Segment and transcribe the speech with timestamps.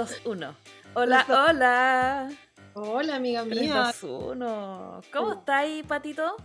[0.00, 0.54] 2, 1.
[0.94, 2.30] Hola, hola.
[2.72, 3.92] Hola, amiga 3, mía.
[4.00, 5.00] 2, 1.
[5.12, 5.32] ¿Cómo Oh.
[5.34, 6.36] estáis, patito?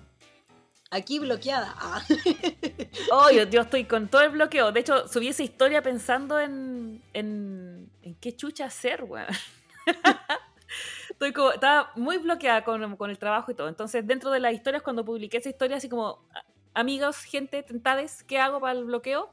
[0.92, 1.74] Aquí bloqueada.
[1.78, 2.04] Ah.
[3.12, 4.72] Oh, yo, yo estoy con todo el bloqueo.
[4.74, 7.02] De hecho, subí esa historia pensando en.
[7.14, 9.28] en, en qué chucha hacer, weón.
[11.10, 13.70] Estoy como, estaba muy bloqueada con, con el trabajo y todo.
[13.70, 16.44] Entonces, dentro de las historias, cuando publiqué esa historia, así como, "A-
[16.80, 19.30] amigos, gente, tentades, ¿qué hago para el bloqueo?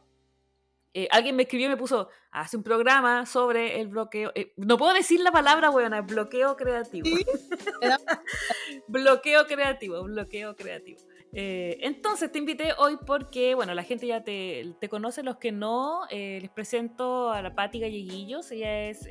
[0.95, 4.31] Eh, alguien me escribió y me puso, hace un programa sobre el bloqueo.
[4.35, 7.07] eh, no puedo decir la palabra, weón, bloqueo creativo.
[7.07, 7.25] Sí,
[8.89, 11.01] bloqueo creativo, bloqueo creativo.
[11.33, 15.51] Eh, entonces te invité hoy porque, bueno, la gente ya te, te conoce, los que
[15.51, 18.51] no, les presento a la Patti Galleguillos.
[18.53, 19.09] Ella es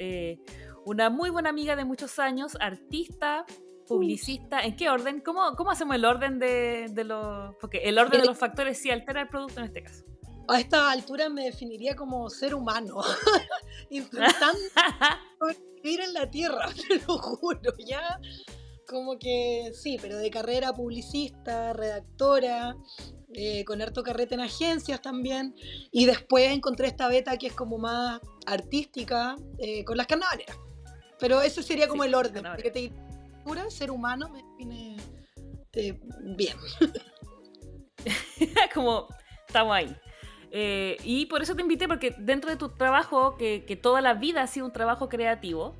[0.85, 3.45] una muy buena amiga de muchos años, artista,
[3.87, 4.61] publicista.
[4.61, 5.19] ¿En qué orden?
[5.19, 7.55] ¿Cómo, cómo hacemos el orden de, de los...?
[7.59, 10.10] Porque el orden de los factores sí altera el producto en este caso.
[10.47, 13.01] A esta altura me definiría como ser humano.
[13.89, 14.59] Intentando
[15.83, 18.19] vivir en la tierra, te lo juro, ya.
[18.87, 22.75] Como que sí, pero de carrera publicista, redactora,
[23.33, 25.55] eh, con harto carrete en agencias también.
[25.91, 30.57] Y después encontré esta beta que es como más artística, eh, con las carnavaleras.
[31.19, 32.43] Pero ese sería como Sí, el orden.
[32.43, 34.97] Porque te diría, ser humano me define
[35.73, 35.99] eh,
[36.35, 36.57] bien.
[38.73, 39.07] como
[39.47, 39.95] estamos ahí.
[40.51, 44.13] Eh, y por eso te invité, porque dentro de tu trabajo, que, que toda la
[44.13, 45.75] vida ha sido un trabajo creativo,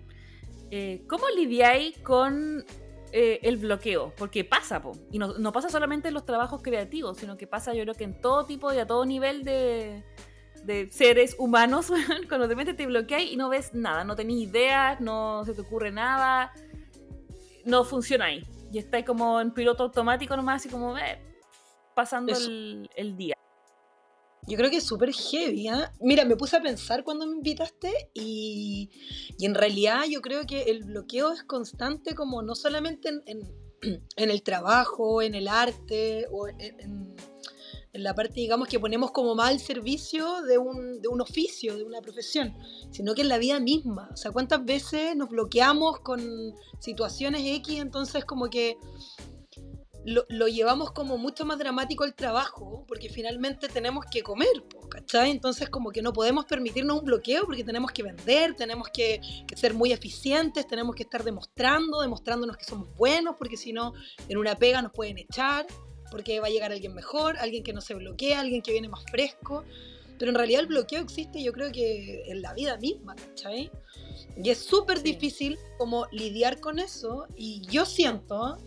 [0.72, 2.64] eh, ¿cómo lidiáis con
[3.12, 4.14] eh, el bloqueo?
[4.18, 4.94] Porque pasa, po.
[5.12, 8.06] y no, no pasa solamente en los trabajos creativos, sino que pasa yo creo que
[8.06, 10.06] en todo tipo y a todo nivel de,
[10.64, 11.92] de seres humanos,
[12.30, 15.60] cuando de repente te bloqueáis y no ves nada, no tenés ideas, no se te
[15.60, 16.54] ocurre nada,
[17.66, 18.44] no funciona ahí.
[18.72, 21.20] Y estáis como en piloto automático nomás, así como, eh,
[21.94, 23.36] pasando el, el día.
[24.48, 25.68] Yo creo que es súper heavy.
[25.68, 25.92] ¿ah?
[26.00, 28.90] Mira, me puse a pensar cuando me invitaste y,
[29.38, 34.04] y en realidad yo creo que el bloqueo es constante como no solamente en, en-
[34.16, 37.16] el trabajo, en el arte o en-
[37.94, 41.84] en la parte, digamos, que ponemos como mal servicio de un, de un oficio, de
[41.84, 42.56] una profesión,
[42.90, 44.08] sino que en la vida misma.
[44.14, 47.80] O sea, ¿cuántas veces nos bloqueamos con situaciones X?
[47.82, 48.78] Entonces como que
[50.06, 54.48] lo, lo llevamos como mucho más dramático el trabajo, porque finalmente tenemos que comer,
[54.90, 55.32] ¿cachai?
[55.32, 59.56] Entonces como que no podemos permitirnos un bloqueo porque tenemos que vender, tenemos que, que
[59.56, 63.94] ser muy eficientes, tenemos que estar demostrando, demostrándonos que somos buenos, porque si no,
[64.28, 65.68] en una pega nos pueden echar,
[66.10, 69.04] porque va a llegar alguien mejor, alguien que no se bloquea, alguien que viene más
[69.10, 69.64] fresco.
[70.18, 73.72] Pero en realidad el bloqueo existe yo creo que en la vida misma, ¿cachai?
[74.36, 75.04] Y es súper Sí.
[75.04, 78.58] difícil como lidiar con eso y yo siento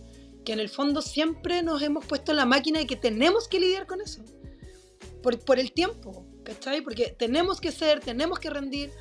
[0.44, 3.60] que en el fondo siempre nos hemos puesto en la máquina de que tenemos que
[3.60, 4.22] lidiar con eso.
[5.22, 6.82] Por, por el tiempo, ¿cachai?
[6.82, 8.93] Porque tenemos que ser, tenemos que rendir,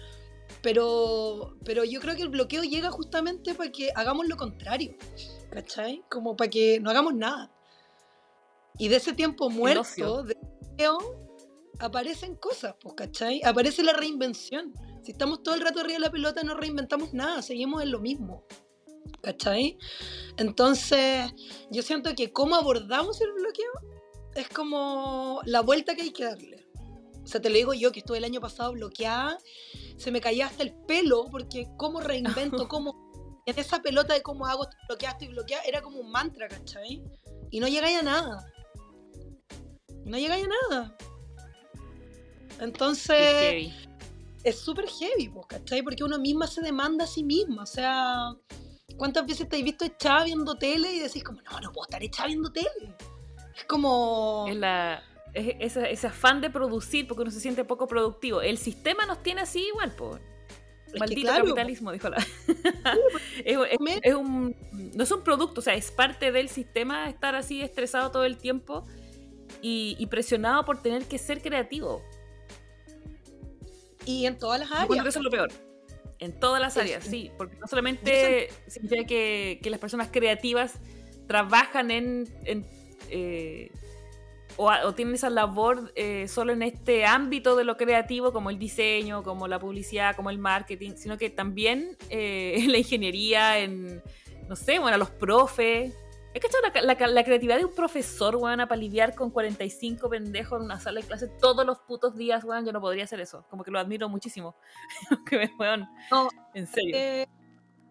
[0.62, 4.96] pero, pero yo creo que el bloqueo llega justamente para que hagamos lo contrario,
[5.52, 6.04] ¿cachai?
[6.09, 7.52] Como para que no hagamos nada.
[8.78, 10.98] Y de ese tiempo muerto, de bloqueo,
[11.80, 13.42] aparecen cosas, pues, ¿cachai?
[13.44, 14.74] Aparece la reinvención.
[15.04, 18.00] Si estamos todo el rato arriba de la pelota, no reinventamos nada, seguimos en lo
[18.00, 18.46] mismo.
[19.22, 19.78] ¿Cachai?
[20.38, 21.31] Entonces,
[21.72, 23.72] yo siento que cómo abordamos el bloqueo
[24.36, 26.66] es como la vuelta que hay que darle.
[27.24, 29.38] O sea, te lo digo yo que estuve el año pasado bloqueada,
[29.97, 33.02] se me caía hasta el pelo porque cómo reinvento, cómo...
[33.46, 37.03] En esa pelota de cómo hago, estoy bloqueada, estoy bloqueada, era como un mantra, ¿cachai?
[37.52, 38.53] Y no llegáis a nada.
[40.06, 40.97] No llegáis a nada.
[42.62, 43.74] Entonces, heavy.
[44.46, 45.81] es súper heavy, pues, ¿cachai?
[45.81, 47.63] Porque uno misma se demanda a sí misma.
[47.63, 48.34] O sea,
[48.98, 52.04] ¿cuántas veces te has visto echada viendo tele y decís como, no, no puedo estar
[52.04, 52.96] echada viendo tele?
[53.56, 54.46] Es como...
[54.48, 58.42] Es la, es- ese, ese afán de producir porque uno se siente poco productivo.
[58.42, 60.18] El sistema nos tiene así igual, po.
[60.92, 62.18] que Maldito claro, capitalismo, dijo la.
[63.46, 64.56] es, es- Me- es un,
[64.96, 68.38] no es un producto, o sea, es parte del sistema estar así estresado todo el
[68.38, 68.84] tiempo
[69.62, 72.04] y, y presionado por tener que ser creativo.
[74.06, 75.06] Y en todas las áreas.
[75.07, 75.50] eso es lo peor.
[76.24, 77.10] En todas las áreas, sí.
[77.10, 77.31] sí.
[77.38, 80.80] Porque no solamente significa que, que las personas creativas
[81.28, 82.28] trabajan en.
[82.46, 82.66] en,
[83.10, 83.72] eh,
[84.56, 89.24] o tienen esa labor eh, solo en este ámbito de lo creativo, como el diseño,
[89.24, 94.02] como la publicidad, como el marketing, sino que también eh, en la ingeniería, en,
[94.48, 95.94] no sé, bueno, los profes.
[96.33, 96.47] Es que
[96.81, 100.80] la, la, la creatividad de un profesor, weón, para lidiar con 45 pendejos en una
[100.80, 103.45] sala de clase todos los putos días, weón, yo no podría hacer eso.
[103.50, 104.56] Como que lo admiro muchísimo.
[105.30, 106.95] que me, weón, No, en serio.
[106.97, 107.27] Eh,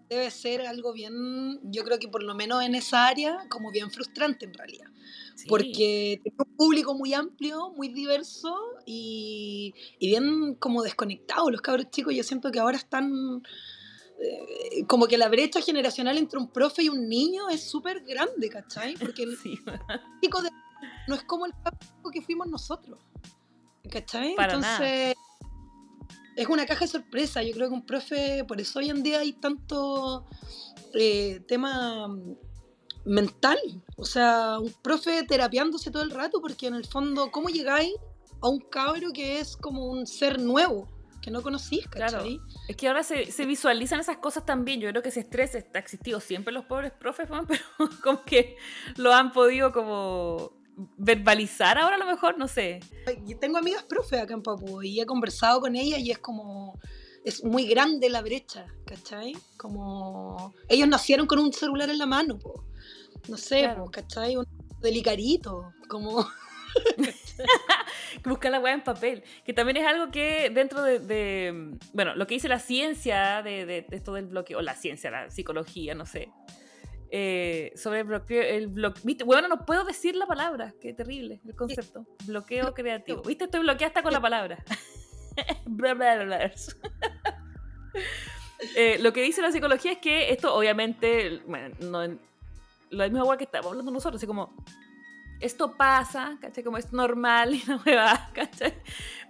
[0.09, 3.91] debe ser algo bien, yo creo que por lo menos en esa área, como bien
[3.91, 4.87] frustrante en realidad.
[5.49, 8.55] Porque tiene un público muy amplio, muy diverso
[8.85, 11.51] y, y, bien como desconectado.
[11.51, 13.43] Los cabros chicos yo siento que ahora están...
[14.23, 18.49] Eh, como que la brecha generacional entre un profe y un niño es súper grande,
[18.49, 18.95] ¿cachai?
[18.95, 19.37] Porque el
[20.23, 20.51] chico de,
[21.09, 23.01] no es como el chico que fuimos nosotros,
[23.91, 24.37] ¿cachai?
[24.39, 25.17] Entonces
[26.37, 27.43] es una caja de sorpresa.
[27.43, 30.27] Yo creo que un profe, por eso hoy en día hay tanto
[30.95, 32.09] eh, tema
[33.05, 33.59] mental.
[33.97, 37.93] O sea, un profe terapiándose todo el rato, porque en el fondo, ¿cómo llegáis
[38.41, 40.89] a un cabro que es como un ser nuevo?
[41.23, 42.11] Que no conocís, ¿cachai?
[42.11, 42.25] Claro.
[42.69, 44.81] Es que ahora se, se, visualizan esas cosas también.
[44.81, 47.63] Yo creo que ese estrés está existido siempre los pobres profes, pero
[48.03, 48.57] como que
[48.97, 50.53] lo han podido como
[50.99, 52.81] verbalizar ahora a lo mejor, no sé.
[53.41, 56.79] Tengo amigas profe acá en Papu y he conversado con ellas y es como
[57.25, 59.37] es muy grande la brecha, ¿cachai?
[59.57, 62.39] Como ellos nacieron con un celular en la mano,
[63.29, 64.37] no sé, ¿cachai?
[64.37, 64.47] Un
[64.81, 66.27] delicarito, como...
[68.25, 72.35] Buscar la weá en papel, que también es algo que dentro de, bueno, lo que
[72.35, 76.07] dice la ciencia de, de, de esto del bloqueo, o la ciencia, la psicología, no
[76.07, 76.31] sé,
[77.15, 78.43] eh, sobre el bloqueo.
[78.43, 78.69] El
[79.27, 80.73] Bueno, no puedo decir la palabra.
[80.81, 82.07] Qué terrible el concepto.
[82.25, 83.21] Bloqueo creativo.
[83.27, 83.45] ¿Viste?
[83.45, 84.65] Estoy bloqueada hasta con la palabra.
[88.77, 92.19] Eh, lo que dice la psicología es que esto, obviamente, bueno, no,
[92.91, 94.57] lo mismo que estamos hablando nosotros, así como
[95.43, 96.63] esto pasa, ¿cachai?
[96.63, 98.75] Como es normal y no me va, ¿cachai?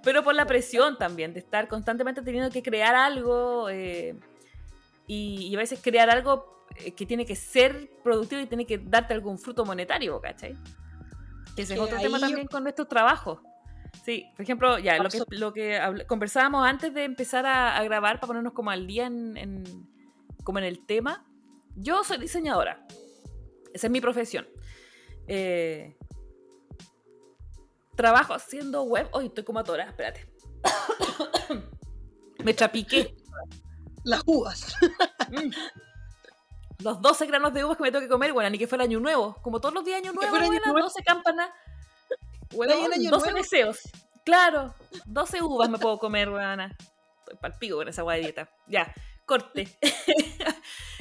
[0.02, 4.14] Pero por la presión también de estar constantemente teniendo que crear algo eh,
[5.06, 8.78] y, y, a veces crear algo eh, que tiene que ser productivo y tiene que
[8.78, 10.54] darte algún fruto monetario, ¿cachai?
[11.56, 13.40] Que ese es otro tema también con nuestros trabajos.
[14.04, 18.28] Sí, por ejemplo, ya, lo que, lo que conversábamos antes de empezar a, grabar para
[18.28, 19.86] ponernos como al día en,
[20.44, 21.24] como en el tema.
[21.76, 22.84] Yo soy diseñadora.
[23.72, 24.46] Esa es mi profesión.
[25.28, 25.96] Eh,
[27.96, 29.08] trabajo haciendo web.
[29.12, 30.28] Hoy estoy como atorada, espérate.
[32.44, 33.14] Me trapiqué.
[34.04, 34.74] Las uvas.
[35.30, 35.50] Mm
[36.82, 39.00] los 12 granos de uvas que me tengo que comer, bueno, ni que fuera año
[39.00, 39.36] nuevo.
[39.42, 41.50] Como todos los días año nuevo, bueno, 12 campanas.
[42.54, 42.74] Bueno,
[43.10, 43.80] 12 deseos.
[44.24, 44.74] Claro,
[45.06, 46.76] 12 uvas me puedo comer, buena.
[47.20, 48.50] Estoy palpigo con esa agua de dieta.
[48.66, 48.92] Ya,
[49.24, 49.68] corte.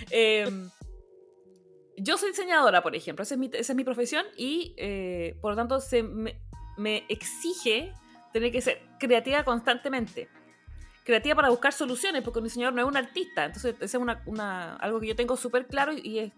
[0.09, 0.69] Em,
[1.95, 5.51] yo soy diseñadora, por ejemplo, esa es mi, esa es mi profesión y eh, por
[5.51, 6.41] lo tanto se me,
[6.81, 7.93] me exige
[8.33, 10.29] tener que ser creativa constantemente
[11.03, 13.45] creativa para buscar soluciones, porque un diseñador no es un artista.
[13.45, 14.39] Entonces, ese es
[14.79, 16.31] algo que yo tengo súper claro y es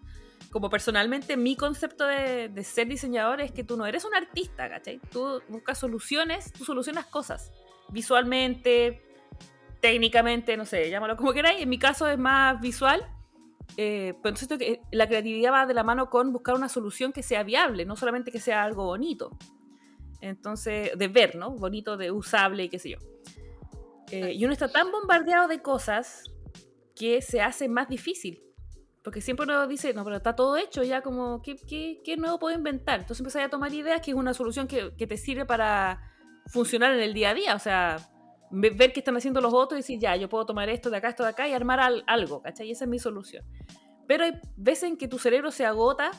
[0.51, 4.99] como personalmente mi concepto de, ser diseñador es que tú no eres un artista, ¿cachai?
[5.11, 7.51] Tú buscas soluciones, tú solucionas cosas
[7.89, 9.03] visualmente,
[9.81, 11.61] técnicamente, no sé, llámalo como queráis.
[11.61, 13.05] En mi caso es más visual.
[13.75, 17.43] Eh, pero entonces la creatividad va de la mano con buscar una solución que sea
[17.43, 19.31] viable, no solamente que sea algo bonito.
[20.23, 21.51] Entonces, de ver, ¿no?
[21.51, 22.97] Bonito, de usable y qué sé yo.
[24.09, 26.23] Eh, y uno está tan bombardeado de cosas
[26.95, 28.41] que se hace más difícil.
[29.03, 32.39] Porque siempre uno dice, no, pero está todo hecho, ya como, ¿qué, qué, qué nuevo
[32.39, 33.01] puedo inventar?
[33.01, 35.99] Entonces empiezas a tomar ideas que es una solución que, que, te sirve para
[36.47, 37.55] funcionar en el día a día.
[37.55, 37.97] O sea,
[38.49, 41.09] ver qué están haciendo los otros y decir, ya, yo puedo tomar esto de acá,
[41.09, 42.69] esto de acá y armar algo, ¿cachai?
[42.69, 43.43] Y esa es mi solución.
[44.07, 46.11] Pero hay veces en que tu cerebro se agota,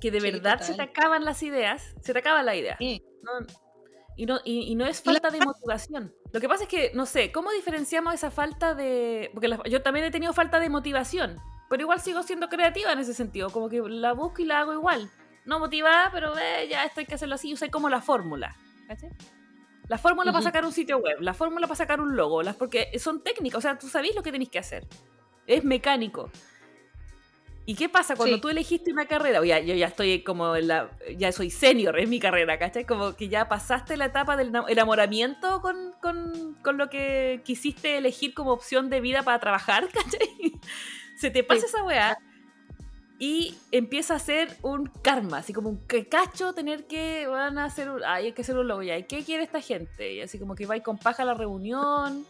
[0.00, 2.76] que de verdad se te acaban las ideas, se te acaba la idea.
[2.80, 3.46] No,
[4.18, 6.12] y no, y, no es falta de motivación.
[6.32, 9.30] Lo que pasa es que, no sé, ¿cómo diferenciamos esa falta de...?
[9.32, 11.36] Porque yo también he tenido falta de motivación,
[11.70, 14.72] pero igual sigo siendo creativa en ese sentido, como que la busco y la hago
[14.72, 15.08] igual.
[15.44, 18.56] No motivada, pero eh, ya esto hay que hacerlo así, yo sé como la fórmula.
[19.86, 22.90] La fórmula para sacar un sitio web, la fórmula para sacar un logo, las, porque
[22.98, 24.86] son técnicas, o sea, tú sabés lo que tenéis que hacer.
[25.46, 26.30] Es mecánico.
[27.68, 29.40] ¿Y qué pasa cuando tú elegiste una carrera?
[29.40, 30.90] O ya, yo ya estoy como en la.
[31.18, 32.86] Ya soy senior en mi carrera, ¿cachai?
[32.86, 38.32] Como que ya pasaste la etapa del enamoramiento con, con, con lo que quisiste elegir
[38.32, 40.58] como opción de vida para trabajar, ¿cachai?
[41.18, 42.16] Se te pasa esa weá
[43.18, 47.90] y empieza a ser un karma, así como un cacho tener que van a hacer
[48.06, 50.14] ay, hay que hacer un logo ya, ¿y qué quiere esta gente?
[50.14, 52.24] Y así como que vais con paja a la reunión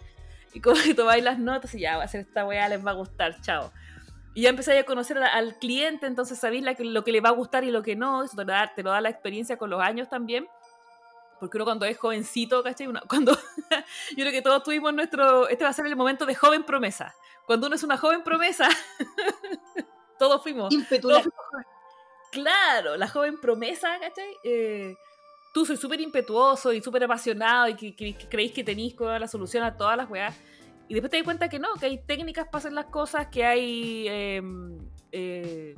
[0.53, 2.91] y como que tomáis las notas y ya va a hacer esta weá, les va
[2.91, 3.71] a gustar, chao.
[4.39, 7.65] Y ya empezáis a conocer al cliente, entonces sabéis lo que le va a gustar
[7.65, 8.23] y lo que no.
[8.23, 10.47] Eso te lo, da, te lo da la experiencia con los años también.
[11.41, 12.87] Porque uno cuando es jovencito, ¿cachai?
[13.09, 15.49] cuando, yo creo que todos tuvimos nuestro...
[15.49, 17.17] Este va a ser el momento de joven promesa.
[17.47, 18.69] Cuando uno es una joven promesa,
[20.21, 20.73] todos fuimos.
[22.31, 24.37] claro, la joven promesa, ¿cachai?
[24.45, 24.95] Eh,
[25.53, 29.77] tú soy súper impetuoso y súper apasionado y que, creéis que tenéis la solución a
[29.77, 30.37] todas las weas
[30.89, 33.45] y después te das cuenta que no, que hay técnicas para hacer las cosas, que
[33.45, 34.79] hay em,
[35.13, 35.75] eh,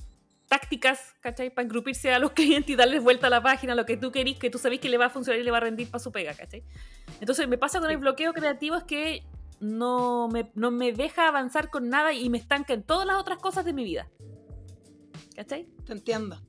[0.48, 1.50] tácticas, ¿cachai?
[1.50, 4.38] Para engrupirse a los clientes y darles vuelta a la página, lo que tú querís,
[4.38, 6.12] que tú sabés que le va a funcionar y le va a rendir para su
[6.12, 6.62] pega, ¿cachai?
[7.20, 9.24] Entonces me pasa con el bloqueo creativo es que
[9.58, 13.38] no me, no me deja avanzar con nada y me estanca en todas las otras
[13.38, 14.08] cosas de mi vida.
[15.34, 15.66] ¿Cachai?
[15.84, 16.40] Te entiendo.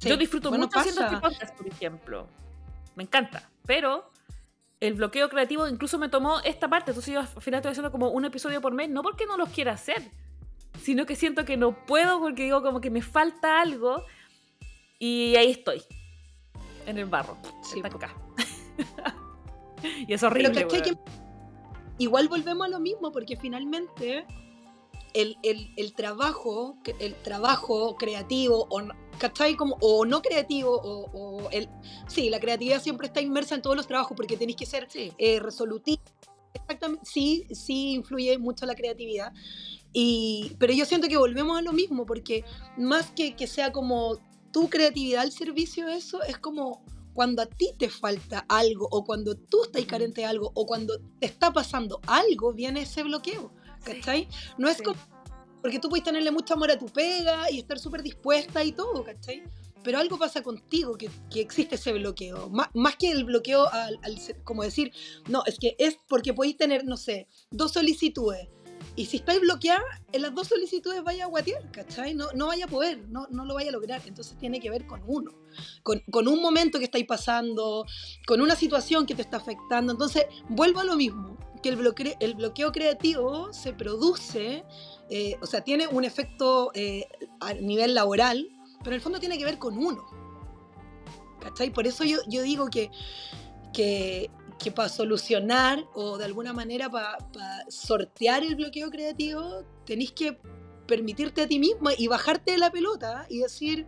[0.00, 2.28] Yo disfruto mucho haciendo este podcast, por ejemplo.
[2.94, 3.50] Me encanta.
[3.64, 4.11] Pero
[4.82, 6.90] el bloqueo creativo incluso me tomó esta parte.
[6.90, 9.48] Entonces yo al final estoy haciendo como un episodio por mes, no porque no los
[9.50, 10.10] quiera hacer,
[10.82, 14.04] sino que siento que no puedo porque digo como que me falta algo
[14.98, 15.82] y ahí estoy,
[16.86, 18.12] en el barro, sí, acá.
[20.08, 20.66] y es horrible.
[21.98, 24.26] igual volvemos a lo mismo porque finalmente
[25.14, 28.82] el, el, trabajo, el trabajo creativo o
[29.18, 29.56] ¿cachai?
[29.56, 31.68] Como, o no creativo, o, el,
[32.08, 35.38] sí, la creatividad siempre está inmersa en todos los trabajos porque tenéis que ser eh,
[35.40, 36.02] resolutivo.
[36.54, 39.32] Exactamente, sí, sí influye mucho la creatividad.
[39.92, 42.44] Y, pero yo siento que volvemos a lo mismo, porque
[42.76, 44.18] más que que sea como
[44.52, 46.82] tu creatividad al servicio de eso, es como
[47.14, 50.98] cuando a ti te falta algo, o cuando tú estás carente de algo, o cuando
[51.18, 53.52] te está pasando algo, viene ese bloqueo.
[53.84, 54.28] ¿Cachai?
[54.58, 54.96] No es como
[55.62, 59.04] porque tú puedes tenerle mucho amor a tu pega y estar súper dispuesta y todo,
[59.04, 59.44] ¿cachai?
[59.84, 62.50] Pero algo pasa contigo que, que existe ese bloqueo.
[62.50, 63.98] más que el bloqueo al,
[64.44, 64.92] como decir,
[65.28, 68.48] no, es que es porque podéis tener, no sé, dos solicitudes.
[68.94, 72.14] Y si estáis bloqueada, en las dos solicitudes vaya a guatear, ¿cachai?
[72.14, 74.02] No, no vaya a poder, no, no lo vaya a lograr.
[74.04, 75.32] Entonces tiene que ver con uno,
[75.82, 77.86] con, con un momento que estáis pasando,
[78.26, 79.92] con una situación que te está afectando.
[79.92, 84.64] Entonces, vuelvo a lo mismo, que el bloqueo, creativo se produce
[85.14, 87.06] eh, o sea, tiene un efecto eh,
[87.40, 90.02] a nivel laboral, pero en el fondo tiene que ver con uno.
[91.38, 91.70] ¿Cachai?
[91.70, 92.90] Por eso yo, yo digo que,
[93.74, 94.30] que,
[94.74, 97.18] para solucionar o de alguna manera para
[97.68, 100.38] sortear el bloqueo creativo, tenéis que
[100.86, 103.86] permitirte a ti mismo y bajarte de la pelota y decir,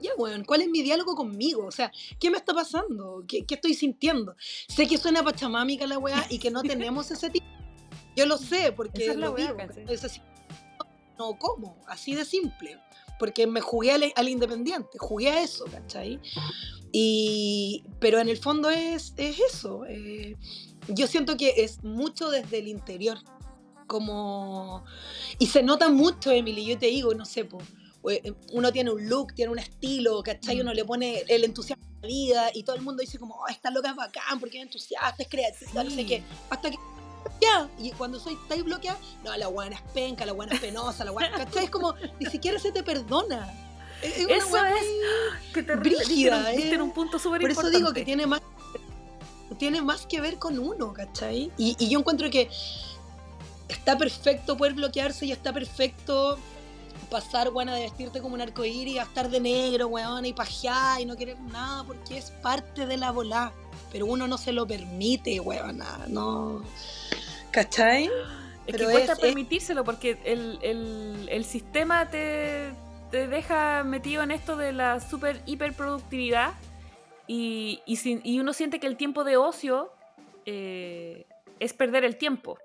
[0.00, 1.66] ya, bueno, ¿cuál es mi diálogo conmigo?
[1.66, 3.24] O sea, ¿qué me está pasando?
[3.26, 4.36] ¿Qué, estoy sintiendo?
[4.68, 7.46] Sé que suena pachamámica la weá y que no tenemos ese tipo
[8.16, 9.56] yo lo sé porque lo vivo.
[9.88, 10.20] Es así,
[11.18, 12.80] no como, así de simple.
[13.18, 16.20] Porque me jugué al, independiente, jugué a eso, ¿cachai?
[16.92, 19.84] Y, pero en el fondo es, es eso.
[19.86, 20.36] Eh,
[20.88, 23.18] yo siento que es mucho desde el interior.
[23.86, 24.84] Como.
[25.38, 26.66] Y se nota mucho, Emily.
[26.66, 27.64] Yo te digo, no sé, pues
[28.52, 30.60] uno tiene un look, tiene un estilo, ¿cachai?
[30.60, 33.48] Uno le pone el entusiasmo a la vida y todo el mundo dice como, oh,
[33.48, 36.22] esta loca es bacán porque es entusiasta, es creativa, no sé qué.
[36.50, 36.76] Hasta que
[37.40, 37.68] ya.
[37.78, 41.10] Y cuando soy estáis bloqueada, no, la buena es penca, la buena es penosa, la
[41.10, 41.36] buena.
[41.36, 41.64] ¿Cachai?
[41.64, 43.52] Es como, ni siquiera se te perdona.
[44.02, 44.84] Es, una eso es.
[45.52, 46.52] Que te brígida.
[46.52, 48.42] en un punto súper Por eso digo que tiene más,
[49.58, 51.50] tiene más que ver con uno, ¿cachai?
[51.56, 52.50] Y, y yo encuentro que
[53.68, 56.38] está perfecto poder bloquearse y está perfecto
[57.10, 61.04] pasar, weón, de vestirte como un arcoíris, y estar de negro, weón, y pajear y
[61.04, 63.52] no querer nada, porque es parte de la volá.
[63.92, 66.62] Pero uno no se lo permite, weón, no.
[67.50, 68.10] ¿Cachai?
[68.66, 72.72] Es que cuesta permitírselo porque el, sistema te,
[73.10, 76.54] deja metido en esto de la super hiperproductividad
[77.28, 79.92] y, y, uno siente que el tiempo de ocio
[80.44, 81.26] eh,
[81.60, 82.58] es perder el tiempo.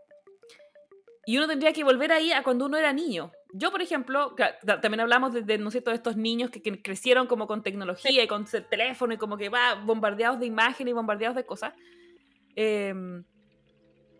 [1.25, 3.31] Y uno tendría que volver ahí a cuando uno era niño.
[3.53, 8.23] Yo, por ejemplo, también hablamos de, ¿no de estos niños que, crecieron como con tecnología
[8.23, 11.73] y con teléfono y como que va bombardeados de imágenes y bombardeados de cosas.
[12.55, 12.93] Eh,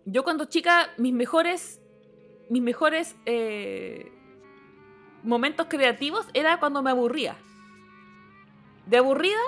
[0.05, 1.79] yo cuando chica, mis mejores,
[2.49, 4.11] mis mejores eh,
[5.23, 7.37] momentos creativos era cuando me aburría.
[8.85, 9.39] De aburrida,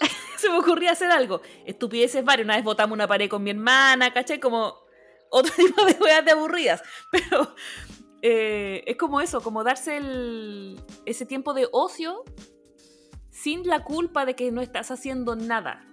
[0.36, 1.40] se me ocurría hacer algo.
[1.64, 2.44] Estupideces varias.
[2.44, 4.38] Una vez botamos una pared con mi hermana, ¿cachai?
[4.38, 4.74] Como
[5.30, 6.82] otro tipo de cosas de aburridas.
[7.10, 7.54] Pero
[8.28, 10.00] eh, es como eso, como darse
[11.04, 12.24] ese tiempo de ocio
[13.30, 15.86] sin la culpa de que no estás haciendo nada.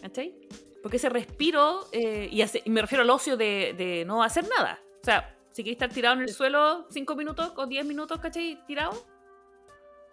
[0.00, 0.34] ¿Cachai?
[0.82, 4.80] Porque ese respiro, eh, y, me refiero al ocio de, no hacer nada.
[5.02, 8.64] O sea, si quieres estar tirado en el suelo 5 minutos o 10 minutos, ¿cachai?
[8.66, 8.92] Tirado.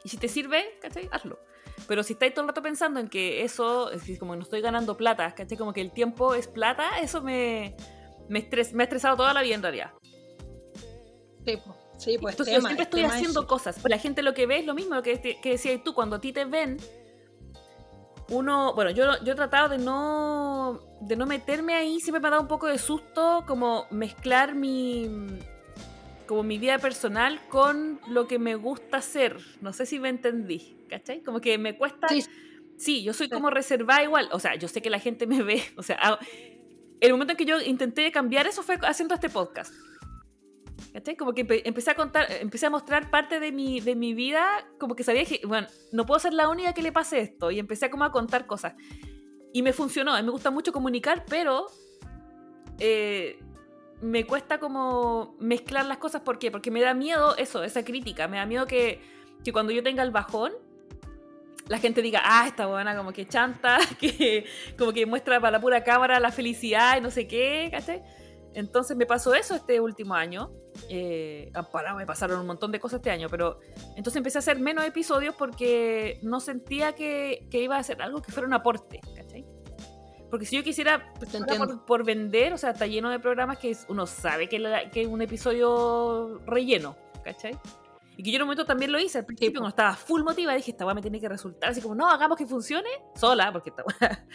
[0.03, 1.07] Y si te sirve, ¿cachai?
[1.13, 1.39] Hazlo.
[1.87, 4.97] Pero si estáis todo el rato pensando en que eso, es como no estoy ganando
[4.97, 5.57] plata, ¿cachai?
[5.57, 7.77] Como que el tiempo es plata, eso me,
[8.27, 9.93] me, me ha estresado toda la vida en realidad.
[11.45, 11.77] Sí, pues.
[11.97, 13.79] Sí, pues Entonces, yo siempre estoy haciendo cosas.
[13.85, 15.93] La gente lo que ve es lo mismo que, que decías tú.
[15.93, 16.77] Cuando a ti te ven,
[18.29, 22.31] uno, bueno, yo, yo he tratado de no, de no meterme ahí, siempre me ha
[22.31, 25.09] dado un poco de susto como mezclar mi,
[26.25, 29.37] como mi vida personal con lo que me gusta hacer.
[29.61, 31.21] No sé si me entendí, ¿cachai?
[31.21, 32.07] Como que me cuesta...
[32.77, 35.63] Sí, yo soy como reservada igual, o sea, yo sé que la gente me ve,
[35.77, 36.19] o sea,
[36.99, 39.73] el momento en que yo intenté cambiar eso fue haciendo este podcast.
[40.95, 41.17] ¿Cachai?
[41.17, 44.95] Como que empecé a contar, empecé a mostrar parte de mi, de mi vida, como
[44.95, 47.51] que sabía que, bueno, no puedo ser la única que le pase esto.
[47.51, 48.75] Y empecé como a contar cosas.
[49.51, 51.67] Y me funcionó, a mí me gusta mucho comunicar, pero
[52.79, 53.43] eh,
[53.99, 56.21] me cuesta como mezclar las cosas.
[56.21, 56.49] ¿Por qué?
[56.49, 58.29] Porque me da miedo eso, esa crítica.
[58.29, 59.01] Me da miedo que,
[59.43, 60.53] que cuando yo tenga el bajón,
[61.67, 64.45] la gente diga, ah, esta buena como que chanta, que
[64.77, 68.01] como que muestra para la pura cámara la felicidad y no sé qué, ¿cachai?
[68.55, 70.49] Entonces me pasó eso este último año.
[70.89, 73.59] Eh, para, me pasaron un montón de cosas este año, pero
[73.95, 78.21] entonces empecé a hacer menos episodios porque no sentía que, que iba a hacer algo
[78.21, 79.45] que fuera un aporte, ¿cachai?
[80.29, 81.13] Porque si yo quisiera
[81.57, 85.07] por, por, vender, o sea, está lleno de programas que uno sabe que, que es
[85.07, 87.57] un episodio relleno, ¿cachai?
[88.17, 89.19] Y que yo en un momento también lo hice.
[89.19, 91.69] Al principio, cuando estaba full motivada, dije, esta weá me tiene que resultar.
[91.69, 94.25] Así como, no, hagamos que funcione sola, porque esta weá.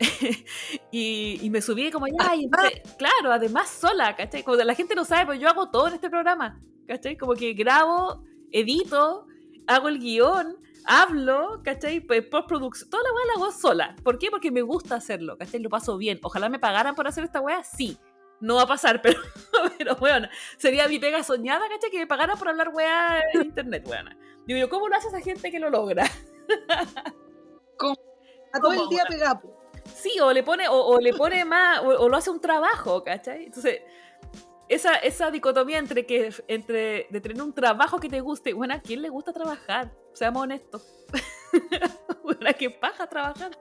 [0.90, 2.48] y, y, me subí como, ya, y
[2.96, 4.42] claro, además sola, ¿cachai?
[4.42, 7.16] Como la gente no sabe, pero yo hago todo en este programa, ¿cachai?
[7.16, 9.26] Como que grabo, edito,
[9.66, 12.00] hago el guion, hablo, ¿cachai?
[12.00, 13.96] Pues postproducción, toda la weá la hago sola.
[14.02, 14.30] ¿Por qué?
[14.30, 15.60] Porque me gusta hacerlo, ¿cachai?
[15.60, 16.18] Lo paso bien.
[16.22, 17.98] Ojalá me pagaran por hacer esta weá, sí
[18.42, 19.18] no va a pasar, pero,
[19.78, 21.90] pero bueno, sería mi pega soñada, ¿cachai?
[21.90, 24.04] Que me pagara por hablar weá en internet, weá.
[24.44, 26.04] Digo yo, ¿cómo lo hace esa gente que lo logra?
[28.54, 29.40] A todo el día pega.
[29.94, 33.46] Sí, o le pone, o, le pone más, o, lo hace un trabajo, ¿cachai?
[33.46, 33.80] Entonces,
[34.68, 38.80] esa, esa dicotomía entre que entre de tener un trabajo que te guste, bueno, ¿a
[38.80, 39.90] quién le gusta trabajar?
[40.12, 40.86] Seamos honestos.
[42.22, 43.52] bueno, ¿a qué paja trabajar?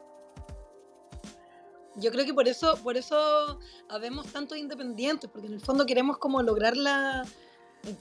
[1.95, 6.17] Yo creo que por eso, por eso habemos tantos independientes, porque en el fondo queremos
[6.17, 7.25] como lograrla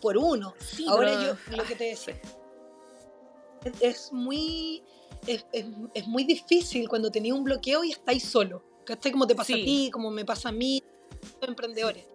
[0.00, 0.54] por uno.
[0.88, 2.20] Ahora yo lo que te decía
[3.80, 4.82] es muy
[5.26, 8.62] es, es, muy difícil cuando tenéis un bloqueo y estáis solo.
[8.84, 9.12] ¿Cachai?
[9.12, 10.82] Como te pasa a ti, como me pasa a mí,
[11.42, 12.06] emprendedores.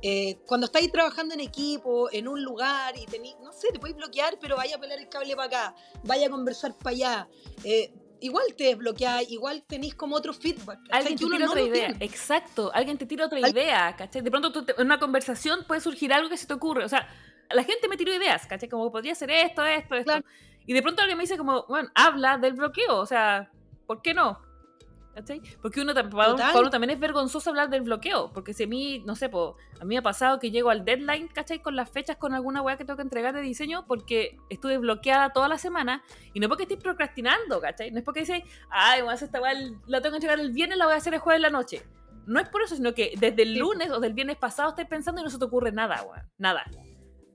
[0.00, 3.96] Eh, cuando estáis trabajando en equipo, en un lugar y tenéis, no sé, te podéis
[3.96, 7.28] bloquear, pero vaya a pelar el cable para acá, vaya a conversar para allá.
[7.64, 7.92] Eh,
[8.24, 10.78] igual te desbloqueáis, igual tenéis como otro feedback.
[10.90, 14.22] Alguien te tira otra idea, exacto, alguien te tira otra idea, ¿cachai?
[14.22, 17.06] De pronto en una conversación puede surgir algo que se te ocurre, o sea,
[17.50, 18.68] la gente me tiró ideas, ¿cachai?
[18.68, 20.12] Como podría ser esto, esto, esto.
[20.66, 23.50] Y de pronto alguien me dice como, bueno, habla del bloqueo, o sea,
[23.86, 24.40] ¿por qué no?
[25.14, 25.40] ¿Cachai?
[25.62, 29.28] Porque uno, uno, también es vergonzoso hablar del bloqueo, porque si a mí, no sé,
[29.28, 31.62] po, a mí me ha pasado que llego al deadline, ¿cachai?
[31.62, 35.32] Con las fechas, con alguna weá que tengo que entregar de diseño, porque estuve bloqueada
[35.32, 37.92] toda la semana, y no porque estoy procrastinando, ¿cachai?
[37.92, 39.54] No es porque dice, ay, hacer esta weá,
[39.86, 41.82] la tengo que entregar el viernes, la voy a hacer el jueves en la noche.
[42.26, 45.20] No es por eso, sino que desde el lunes o del viernes pasado estoy pensando
[45.20, 46.28] y no se te ocurre nada, weá.
[46.38, 46.64] Nada.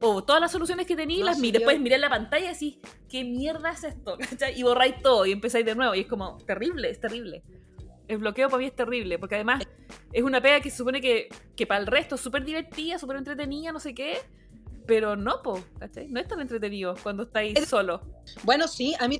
[0.02, 1.08] O todas las soluciones que las
[1.39, 4.18] miras, después miré la pantalla y así, ¿qué mierda es esto?
[4.30, 4.60] ¿cachai?
[4.60, 7.44] Y borráis todo y empezáis de nuevo, y es como, terrible, es terrible
[8.10, 9.63] el bloqueo para mí es terrible, porque además
[10.12, 13.17] es una pega que se supone que, que para el resto es súper divertida, súper
[13.17, 14.17] entretenida, no sé qué,
[14.88, 15.63] pero no, po,
[16.10, 18.02] No es tan entretenido cuando estáis solo.
[18.43, 19.19] Bueno, sí, a mí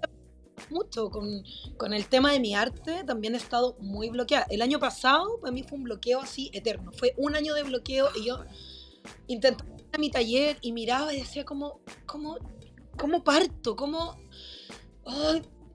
[0.71, 1.43] mucho con,
[1.78, 4.47] con, el tema de mi arte, también he estado muy bloqueada.
[4.49, 8.10] El año pasado para mí fue un bloqueo así eterno, fue un año de bloqueo
[8.19, 8.43] y yo
[9.28, 12.38] intentaba ir a mi taller y miraba y decía como, ¿cómo,
[12.97, 13.75] cómo parto?
[13.75, 14.17] ¿Cómo...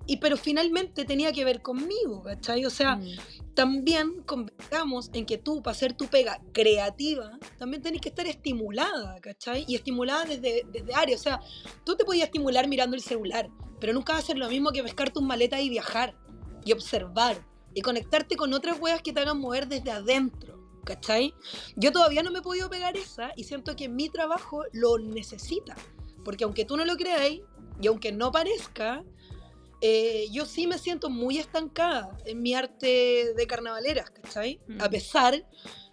[0.07, 2.64] Y pero finalmente tenía que ver conmigo, ¿cachai?
[2.67, 3.55] O sea, mm.
[3.55, 9.19] también convengamos en que tú, para hacer tu pega creativa, también tenés que estar estimulada,
[9.21, 9.64] ¿cachai?
[9.67, 11.17] Y estimulada desde, desde área.
[11.17, 11.40] O sea,
[11.85, 13.49] tú te podías estimular mirando el celular,
[13.81, 16.14] pero nunca va a ser lo mismo que pescar tus maletas y viajar,
[16.64, 20.55] y observar, y conectarte con otras weas que te hagan mover desde adentro.
[20.85, 21.33] ¿Cachai?
[21.77, 25.75] Yo todavía no me he podido pegar esa y siento que mi trabajo lo necesita.
[26.23, 27.40] Porque aunque tú no lo creáis,
[27.81, 29.05] y aunque no parezca,
[29.87, 34.59] eh, yo sí me siento muy estancada en mi arte de carnavaleras, ¿cachai?
[34.79, 34.90] A mm.
[34.90, 35.47] pesar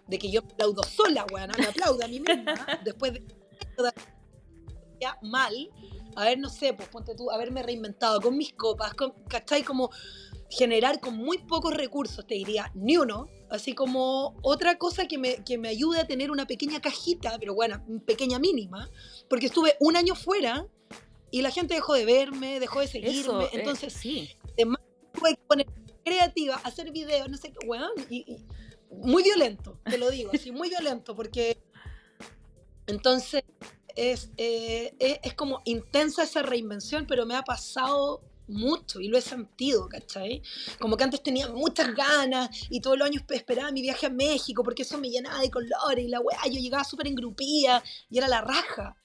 [0.06, 2.54] de que yo aplaudo sola, weón, me aplaudo a mí misma,
[2.86, 3.22] después de
[4.98, 5.52] ya mal,
[6.16, 9.62] a ver, no sé, pues ponte tú, haberme reinventado con mis copas, con, ¿cachai?
[9.62, 9.90] Como
[10.48, 15.44] generar con muy pocos recursos, te diría, ni uno, así como otra cosa que me,
[15.44, 18.88] que me ayude a tener una pequeña cajita, pero bueno, pequeña mínima,
[19.28, 20.66] porque estuve un año fuera
[21.32, 23.44] y la gente dejó de verme, dejó de seguirme.
[23.46, 24.30] Eh, entonces, sí.
[24.52, 24.80] además,
[25.12, 25.66] tuve que poner
[26.04, 27.90] creativa, hacer videos, no sé qué, weón.
[28.10, 28.36] Y,
[28.90, 31.56] muy violento, te lo digo, así, muy violento, porque
[32.86, 33.42] entonces
[33.96, 39.22] es, eh, es, como intensa esa reinvención, pero me ha pasado mucho y lo he
[39.22, 40.42] sentido, ¿cachai?
[40.78, 44.62] Como que antes tenía muchas ganas y todos los años esperaba mi viaje a México
[44.62, 48.28] porque eso me llenaba de colores y la weá, yo llegaba súper engrupida y era
[48.28, 49.01] la raja.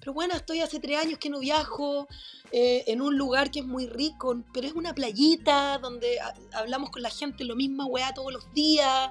[0.00, 2.08] Pero bueno, estoy hace tres años que no viajo
[2.52, 6.18] eh, en un lugar que es muy rico, pero es una playita donde
[6.52, 9.10] hablamos con la gente lo misma weá todos los días.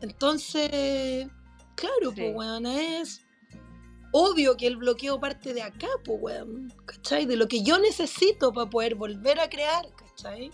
[0.00, 1.26] Entonces,
[1.74, 3.22] claro, pues, weón, es
[4.12, 7.26] obvio que el bloqueo parte de acá, pues, weón, ¿cachai?
[7.26, 10.52] De lo que yo necesito para poder volver a crear, ¿cachai?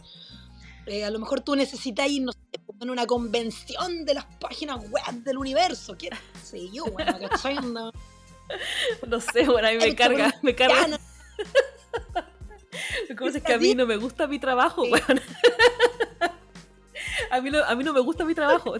[0.86, 2.38] Eh, a lo mejor tú necesitas ir, no sé,
[2.80, 6.08] en una convención de las páginas web del universo, qué
[6.42, 7.56] sé yo, weón, ¿cachai?
[7.56, 7.92] No,
[9.06, 10.98] no sé, bueno, a mí me carga, me carga.
[13.08, 15.20] Lo es que a mí no me gusta mi trabajo, weón.
[17.30, 18.74] A mí, no, a mí no me gusta mi trabajo.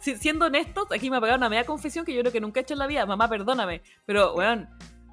[0.00, 2.62] siendo honestos, aquí me ha pagado una media confesión que yo creo que nunca he
[2.62, 3.04] hecho en la vida.
[3.06, 3.82] Mamá, perdóname.
[4.06, 4.68] Pero, weón,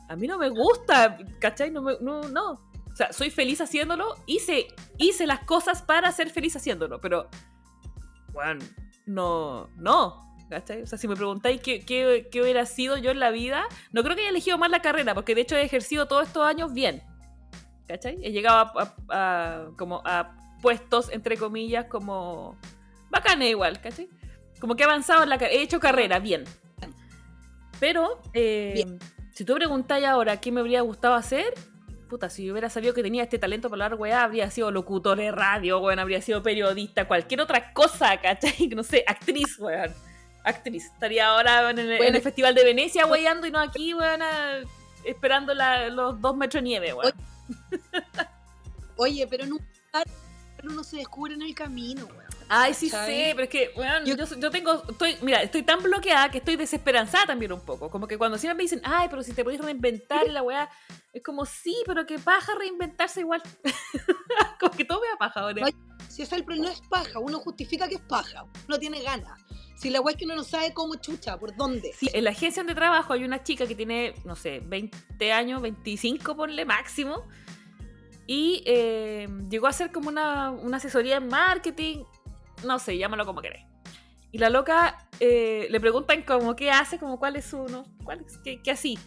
[0.10, 1.72] a mí no me gusta, ¿cachai?
[1.72, 2.52] No, no, no.
[2.52, 4.16] O sea, soy feliz haciéndolo.
[4.26, 7.02] Hice, hice las cosas para ser feliz haciéndolo.
[7.02, 7.30] Pero,
[8.34, 8.60] weón,
[9.06, 10.27] no, no.
[10.50, 10.82] ¿Cachai?
[10.82, 14.04] O sea, si me preguntáis qué, qué, qué, hubiera sido yo en la vida, no
[14.04, 16.74] creo que haya elegido mal la carrera, porque de hecho he ejercido todos estos años
[16.74, 17.04] bien.
[17.88, 18.18] ¿Cachai?
[18.22, 18.72] He llegado
[19.10, 22.58] a, como a puestos, entre comillas, como
[23.10, 24.10] bacana igual, ¿cachai?
[24.60, 26.46] Como que he avanzado en la carrera, he hecho carrera, bien.
[27.80, 28.98] Pero, eh,
[29.34, 31.54] si tú preguntáis ahora qué me habría gustado hacer,
[32.08, 35.18] puta, si yo hubiera sabido que tenía este talento para hablar, weá, habría sido locutor
[35.18, 38.68] de radio, weón, habría sido periodista, cualquier otra cosa, ¿cachai?
[38.76, 39.94] No sé, actriz, weón.
[40.48, 40.86] Actriz.
[40.86, 44.22] Estaría ahora en el, Festival de Venecia, weyando, y no aquí, weón,
[45.04, 47.14] esperando los dos metros de nieve, weón.
[48.98, 49.66] Oye, pero nunca
[50.64, 52.28] uno se descubre en el camino, weón.
[52.50, 56.32] Ay, sí sé, pero es que, weón, yo, yo, tengo, estoy, mira, estoy tan bloqueada
[56.32, 57.90] que estoy desesperanzada también un poco.
[57.90, 60.70] Como que cuando siempre me dicen, ay, pero si te podés reinventar la weá,
[61.12, 63.44] es como, sí, pero que paja reinventarse igual.
[64.60, 65.68] como que todo me da paja ahora.
[66.18, 69.40] Si es el no es paja, uno justifica que es paja, uno tiene ganas.
[69.76, 71.94] Si la weá es que uno no sabe cómo chucha, por dónde.
[71.96, 75.62] Sí, en la agencia de trabajo hay una chica que tiene, no sé, 20 años,
[75.62, 77.22] 25 ponle máximo
[78.26, 81.98] y eh, llegó a ser como una, asesoría en marketing,
[82.66, 83.64] no sé, llámalo como querés.
[84.32, 87.86] Y la loca eh, le preguntan como qué hace, como cuál es su, ¿no?
[88.04, 88.98] ¿Cuál es, qué, qué así?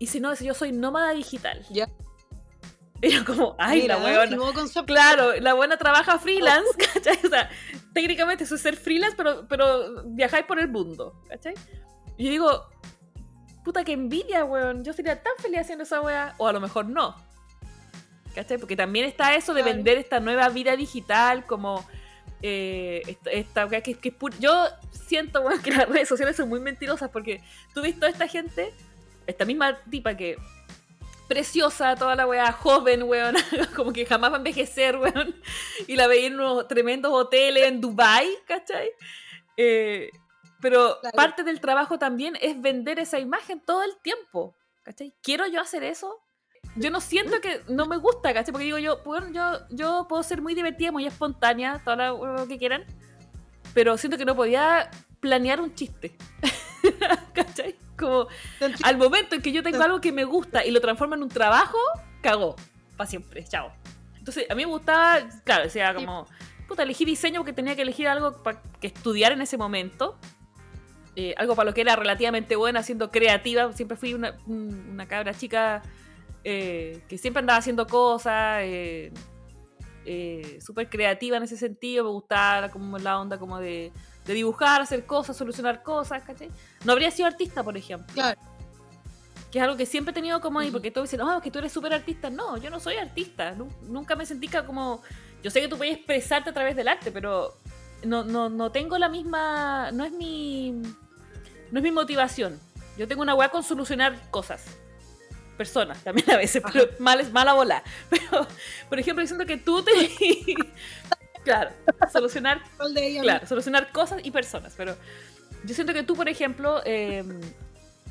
[0.00, 1.64] Y si no, dice, yo soy nómada digital.
[1.70, 1.88] Ya.
[3.02, 4.36] Y yo como, ay, la buena.
[4.86, 6.78] Claro, la buena trabaja freelance, oh.
[6.94, 7.18] ¿cachai?
[7.24, 7.50] O sea,
[7.92, 11.54] técnicamente eso es ser freelance, pero, pero viajáis por el mundo, ¿cachai?
[12.16, 12.66] Y yo digo,
[13.64, 14.84] puta que envidia, weón.
[14.84, 16.34] Yo sería tan feliz haciendo esa weá.
[16.38, 17.16] O a lo mejor no.
[18.34, 18.58] ¿Cachai?
[18.58, 21.84] Porque también está eso de vender esta nueva vida digital como...
[22.44, 27.40] Eh, esta, que, que, yo siento que las redes sociales son muy mentirosas porque
[27.72, 28.74] tú ves toda esta gente,
[29.28, 30.36] esta misma tipa que
[31.28, 33.36] preciosa, toda la weá, joven, weón,
[33.76, 35.34] como que jamás va a envejecer, weón,
[35.86, 38.90] y la veía en unos tremendos hoteles en Dubai, ¿cachai?
[39.56, 40.10] Eh,
[40.60, 45.12] pero parte del trabajo también es vender esa imagen todo el tiempo, ¿cachai?
[45.22, 46.22] ¿Quiero yo hacer eso?
[46.76, 48.52] yo no siento que no me gusta, ¿cachai?
[48.52, 52.58] Porque digo yo, bueno, yo, yo puedo ser muy divertida, muy espontánea, todo lo que
[52.58, 52.84] quieran,
[53.74, 56.16] pero siento que no podía planear un chiste.
[57.34, 57.76] ¿Cachai?
[58.02, 58.26] Como
[58.82, 61.28] al momento en que yo tengo algo que me gusta y lo transformo en un
[61.28, 61.78] trabajo,
[62.20, 62.56] cagó.
[62.96, 63.72] Para siempre, chao.
[64.18, 66.26] Entonces, a mí me gustaba, claro, decía como,
[66.68, 70.18] puta, elegí diseño porque tenía que elegir algo para que estudiar en ese momento.
[71.14, 73.72] Eh, algo para lo que era relativamente buena, siendo creativa.
[73.72, 75.82] Siempre fui una, una cabra chica
[76.44, 79.12] eh, que siempre andaba haciendo cosas, eh,
[80.04, 83.92] eh, súper creativa en ese sentido, me gustaba como la onda como de,
[84.26, 86.48] dibujar, hacer cosas, solucionar cosas, ¿cachai?
[86.84, 88.12] No habría sido artista, por ejemplo.
[88.14, 88.40] Claro.
[89.50, 91.58] Que es algo que siempre he tenido como ahí, porque todos dicen, oh, que tú
[91.58, 92.30] eres súper artista.
[92.30, 93.54] No, yo no soy artista.
[93.82, 95.02] Nunca me sentí como.
[95.42, 97.58] Yo sé que tú puedes expresarte a través del arte, pero
[98.04, 99.90] no, no, no tengo la misma.
[99.92, 100.72] No es mi.
[101.70, 102.58] No es mi motivación.
[102.96, 104.64] Yo tengo una weá con solucionar cosas
[105.56, 107.82] personas también a veces, pero mal es mala bola.
[108.10, 108.46] Pero,
[108.88, 109.92] por ejemplo, diciendo que tú te.
[111.44, 111.70] claro,
[112.12, 112.62] solucionar.
[113.22, 114.74] claro, solucionar cosas y personas.
[114.76, 114.96] Pero
[115.64, 117.40] yo siento que tú, por ejemplo, em,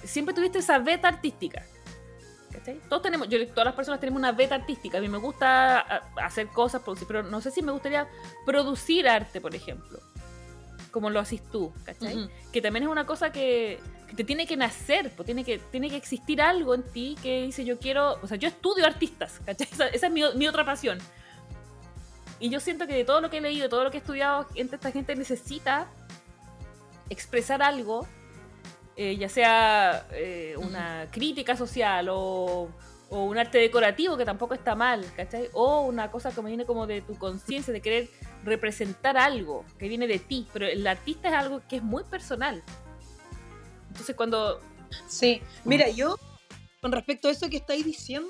[0.04, 1.64] siempre tuviste esa beta artística.
[2.52, 2.80] ¿Cachai?
[2.90, 4.98] Todos tenemos, yo, todas las personas tenemos una beta artística.
[4.98, 5.80] A mí me gusta
[6.22, 8.08] hacer cosas, producir, pero no sé si me gustaría
[8.46, 10.00] producir arte, por ejemplo.
[10.92, 12.30] Como lo haces tú, ¿cachai?
[12.52, 13.80] Que también es una cosa que,
[14.16, 17.64] te tiene que nacer, pues tiene que, tiene que existir algo en ti que dice
[17.64, 19.68] yo quiero, o sea, yo estudio artistas, ¿cachai?
[19.94, 21.00] Esa, es mi, otra pasión.
[22.42, 24.00] Y yo siento que de todo lo que he leído, de todo lo que he
[24.00, 25.88] estudiado, esta gente necesita
[27.08, 28.08] expresar algo,
[28.96, 32.68] eh, ya sea eh, una crítica social o,
[33.10, 35.50] o, un arte decorativo que tampoco está mal, ¿cachai?
[35.54, 38.10] O una cosa que me viene como de tu conciencia, de querer
[38.44, 42.64] representar algo que viene de ti, pero el artista es algo que es muy personal.
[43.90, 44.60] Entonces cuando...
[45.08, 46.18] Sí, mira, yo
[46.82, 48.28] con respecto a eso que estáis diciendo,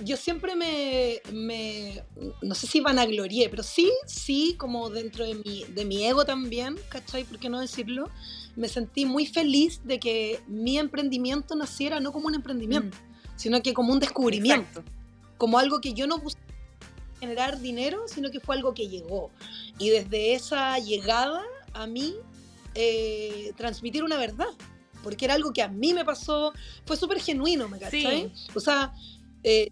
[0.00, 2.02] yo siempre me, me,
[2.42, 6.76] no sé si vanaglorié, pero sí, sí, como dentro de mi, de mi ego también,
[6.88, 7.24] ¿cachai?
[7.24, 8.10] ¿Por qué no decirlo?
[8.56, 13.38] Me sentí muy feliz de que mi emprendimiento naciera no como un emprendimiento, mm.
[13.38, 14.82] sino que como un descubrimiento,
[15.38, 16.40] como algo que yo no busqué
[17.20, 19.30] generar dinero, sino que fue algo que llegó.
[19.78, 22.14] Y desde esa llegada a mí,
[22.74, 24.48] eh, transmitir una verdad,
[25.02, 26.52] porque era algo que a mí me pasó,
[26.84, 28.32] fue súper genuino, ¿me cachai?
[28.54, 28.92] O sea,
[29.46, 29.70] eh,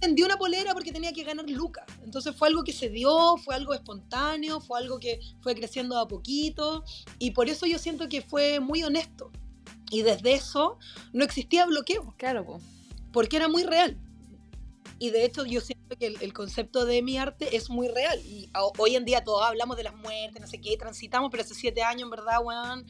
[0.00, 1.84] vendí una polera porque tenía que ganar lucas.
[2.02, 6.08] Entonces fue algo que se dio, fue algo espontáneo, fue algo que fue creciendo a
[6.08, 6.82] poquito
[7.18, 9.30] y por eso yo siento que fue muy honesto.
[9.90, 10.78] Y desde eso
[11.12, 12.14] no existía bloqueo.
[12.16, 12.58] Claro,
[13.12, 13.98] porque era muy real.
[14.98, 18.18] Y de hecho yo siento que el, concepto de mi arte es muy real.
[18.24, 21.54] Y hoy en día todos hablamos de las muertes, no sé qué, transitamos, pero hace
[21.54, 22.86] siete años, en verdad, weón,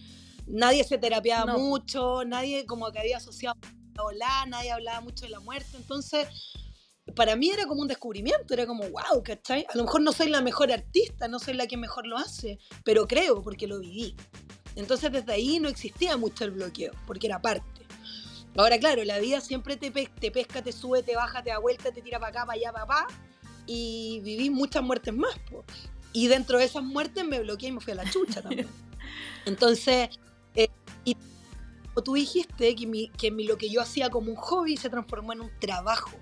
[0.46, 3.56] nadie se terapiaba mucho, nadie como que había asociado
[3.98, 5.76] a nadie hablaba mucho de la muerte.
[5.76, 6.28] Entonces,
[7.14, 9.66] para mí era como un descubrimiento, era como, wow, ¿cachai?
[9.72, 12.58] A lo mejor no soy la mejor artista, no soy la que mejor lo hace,
[12.84, 14.16] pero creo porque lo viví.
[14.74, 17.86] Entonces desde ahí no existía mucho el bloqueo, porque era parte.
[18.56, 21.92] Ahora, claro, la vida siempre te, te pesca, te sube, te baja, te da vuelta,
[21.92, 23.06] te tira para acá, para allá, papá.
[23.66, 25.34] Y viví muchas muertes más.
[26.12, 28.68] Y dentro de esas muertes me bloqueé y me fui a la chucha también.
[29.44, 30.08] Entonces,
[30.54, 30.68] eh,
[31.04, 31.16] y
[32.02, 35.32] tú dijiste que, mi, que mi, lo que yo hacía como un hobby se transformó
[35.32, 36.16] en un trabajo.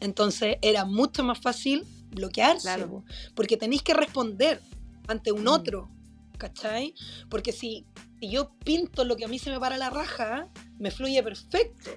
[0.00, 2.86] Entonces era mucho más fácil bloquearse,
[3.34, 4.60] porque tenéis que responder
[5.08, 5.48] ante un mm.
[5.48, 5.90] otro,
[6.38, 6.94] ¿cachai?
[7.28, 7.84] Porque si,
[8.20, 11.90] yo pinto lo que a mí se me para la raja, me fluye perfecto.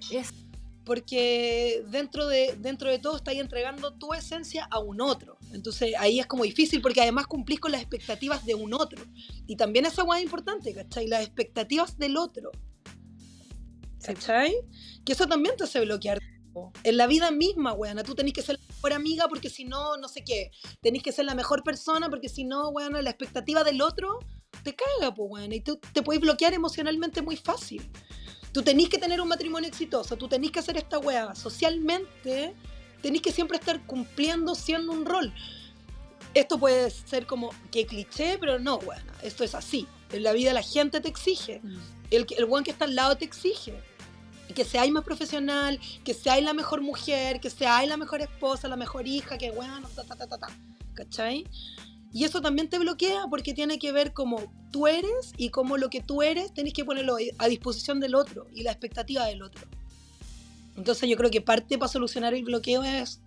[0.83, 5.37] Porque dentro de, dentro de todo estáis entregando tu esencia a un otro.
[5.53, 9.03] Entonces ahí es como difícil porque además cumplís con las expectativas de un otro.
[9.45, 11.07] Y también esa es importante, ¿cachai?
[11.07, 12.51] Las expectativas del otro.
[14.03, 14.53] ¿Cachai?
[15.05, 16.19] Que eso también te hace bloquear.
[16.83, 19.97] En la vida misma, weona, tú tenés que ser la mejor amiga porque si no,
[19.97, 20.51] no sé qué.
[20.81, 24.19] Tenés que ser la mejor persona porque si no, weona, la expectativa del otro
[24.63, 25.55] te caga, pues, weona.
[25.55, 27.89] Y tú te puedes bloquear emocionalmente muy fácil.
[28.51, 31.33] Tú tenés que tener un matrimonio exitoso, tú tenés que hacer esta weá.
[31.35, 32.53] Socialmente,
[33.01, 35.33] tenés que siempre estar cumpliendo, siendo un rol.
[36.33, 39.13] Esto puede ser como que cliché, pero no, weona.
[39.23, 39.87] Esto es así.
[40.11, 41.61] En la vida la gente te exige.
[41.63, 41.77] Mm.
[42.11, 43.73] El, el buen que está al lado te exige
[44.53, 48.75] que seáis más profesional, que seáis la mejor mujer, que seáis la mejor esposa, la
[48.75, 50.47] mejor hija, que bueno, ta, ta, ta, ta, ta.
[50.93, 51.45] ¿Cachai?
[52.13, 55.89] Y eso también te bloquea porque tiene que ver cómo tú eres y cómo lo
[55.89, 59.65] que tú eres tenés que ponerlo a disposición del otro y la expectativa del otro.
[60.75, 63.21] Entonces yo creo que parte para solucionar el bloqueo es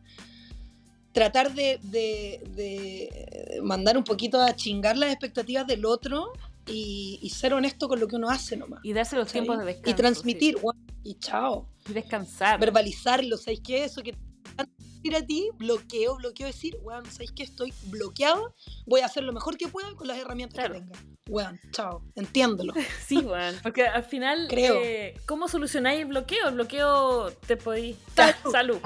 [1.13, 6.33] tratar de, de mandar un poquito a chingar las expectativas del otro
[6.67, 8.81] y, ser honesto con lo que uno hace nomás.
[8.83, 9.91] Y darse los tiempos de descanso.
[9.91, 10.57] Y transmitir,
[11.05, 11.69] y chao.
[11.89, 12.59] Y descansar.
[12.59, 13.85] Verbalizarlo, ¿sabéis qué?
[13.85, 14.17] Eso que
[14.57, 17.43] decir a ti, bloqueo, bloqueo, decir, weón, ¿sabéis qué?
[17.43, 18.55] Estoy bloqueado,
[18.87, 20.93] voy a hacer lo mejor que pueda con las herramientas que tenga.
[21.29, 22.73] Weón, chao, entiéndelo.
[23.07, 24.81] Sí, weón, porque al final, Creo.
[24.83, 26.49] Eh, ¿cómo solucionáis el bloqueo?
[26.49, 27.97] El bloqueo te podéis...
[28.51, 28.79] Salud.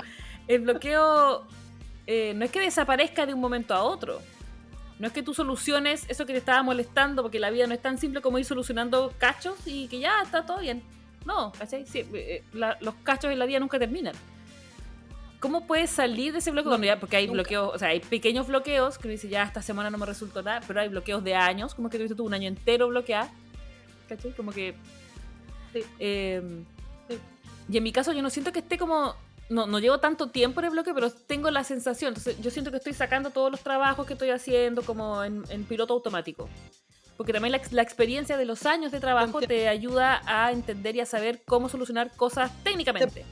[0.48, 1.46] El bloqueo
[2.06, 4.20] eh, no es que desaparezca de un momento a otro
[4.98, 7.80] no es que tú soluciones eso que te estaba molestando, porque la vida no es
[7.80, 10.82] tan simple como ir solucionando cachos y que ya está todo bien.
[11.28, 11.84] No, ¿cachai?
[11.92, 12.42] Eh, eh,
[12.80, 14.14] los cachos en la vida nunca terminan.
[15.40, 16.98] ¿Cómo puedes salir de ese bloqueo?
[16.98, 20.06] porque hay bloqueos, o sea, hay pequeños bloqueos que dice ya esta semana no me
[20.06, 23.28] resultó nada, pero hay bloqueos de años, como que tuviste tú un año entero bloqueado.
[24.08, 24.32] ¿Cachai?
[24.32, 24.74] Como que.
[25.98, 26.64] Em,
[27.68, 29.14] y en mi caso, yo no siento que esté como
[29.50, 32.10] no, no llevo tanto tiempo en el bloque, pero tengo la sensación.
[32.10, 35.92] Entonces, yo siento que estoy sacando todos los trabajos que estoy haciendo como en, piloto
[35.94, 36.48] automático.
[37.18, 41.04] Porque también la, experiencia de los años de trabajo te ayuda a entender y a
[41.04, 43.26] saber cómo solucionar cosas técnicamente.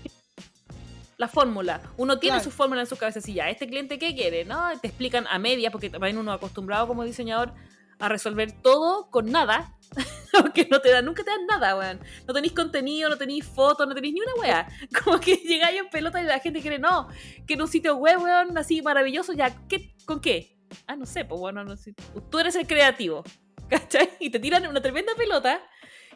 [1.18, 1.80] La fórmula.
[1.96, 3.20] Uno tiene su fórmula en su cabeza.
[3.20, 4.44] Si ya, ¿este cliente qué quiere?
[4.44, 4.60] ¿No?
[4.80, 7.54] Te explican a media, porque también uno acostumbrado como diseñador
[8.00, 9.72] a resolver todo con nada,
[10.32, 12.00] porque no te dan, nunca te dan nada, weón.
[12.26, 14.68] No tenéis contenido, no tenéis fotos, no tenéis ni una weá.
[15.04, 17.08] Como que llegáis en pelota y la gente quiere, no,
[17.46, 20.58] que en un sitio web, weón, así maravilloso, ya, ¿qué, ¿con qué?
[20.88, 21.94] Ah, no sé, pues bueno, no sé.
[22.30, 23.22] Tú eres el creativo,
[23.68, 24.10] ¿cachai?
[24.20, 25.60] Y te tiran una tremenda pelota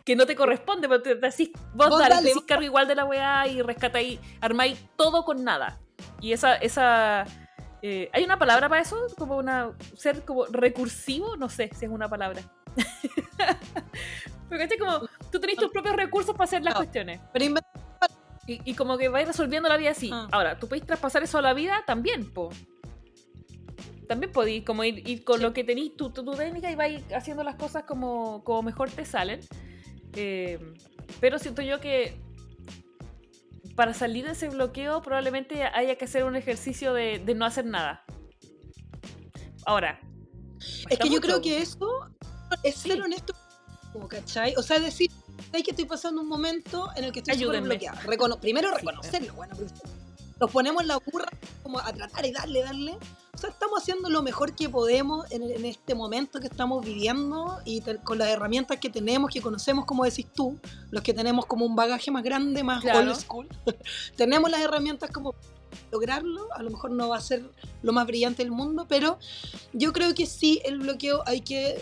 [0.05, 3.47] que no te corresponde, pero te, decís, vos, dale, te cargo igual de la weá
[3.47, 5.79] y rescatáis, armáis todo con nada.
[6.21, 7.27] Y esa, esa
[7.83, 9.07] eh, ¿Hay una palabra para eso?
[9.17, 12.43] Como una ser como recursivo, no sé si es una palabra.
[14.49, 17.21] Porque es como tú tenés tus propios recursos para hacer las cuestiones.
[18.47, 20.11] y, como que vais resolviendo la vida así.
[20.13, 20.29] Ah.
[20.33, 22.51] Ahora, tú podéis traspasar eso a la vida también, po.
[24.11, 27.55] También podéis como ir, con lo que tenéis tu, tu, técnica y vais haciendo las
[27.55, 29.39] cosas como, como mejor te salen.
[30.15, 30.59] Eh,
[31.21, 32.21] pero siento yo que
[33.77, 38.05] para salir de ese bloqueo probablemente haya que hacer un ejercicio de, no hacer nada.
[39.65, 40.01] Ahora.
[40.89, 41.89] Es que yo creo que eso
[42.65, 43.33] es ser honesto,
[44.09, 44.57] ¿cachai?
[44.57, 45.09] O sea, decir,
[45.53, 48.01] hay que estoy pasando un momento en el que estoy bloqueada.
[48.41, 49.55] primero reconocerlo, bueno,
[50.41, 51.29] nos ponemos la burra
[51.63, 52.99] como a tratar y darle, darle.
[53.35, 57.83] O sea, estamos haciendo lo mejor que podemos en, este momento que estamos viviendo y
[58.03, 60.59] con las herramientas que tenemos, que conocemos, como decís tú,
[60.91, 63.49] los que tenemos como un bagaje más grande, más old school.
[64.17, 65.35] tenemos las herramientas como
[65.93, 67.49] lograrlo, a lo mejor no va a ser
[67.83, 69.19] lo más brillante del mundo, pero
[69.73, 71.81] yo creo que sí, el bloqueo hay que,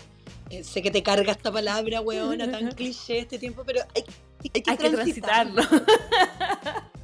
[0.49, 4.03] eh, sé que te carga esta palabra, weona, tan cliché este tiempo, pero hay,
[4.43, 5.63] hay que, hay que transitarlo.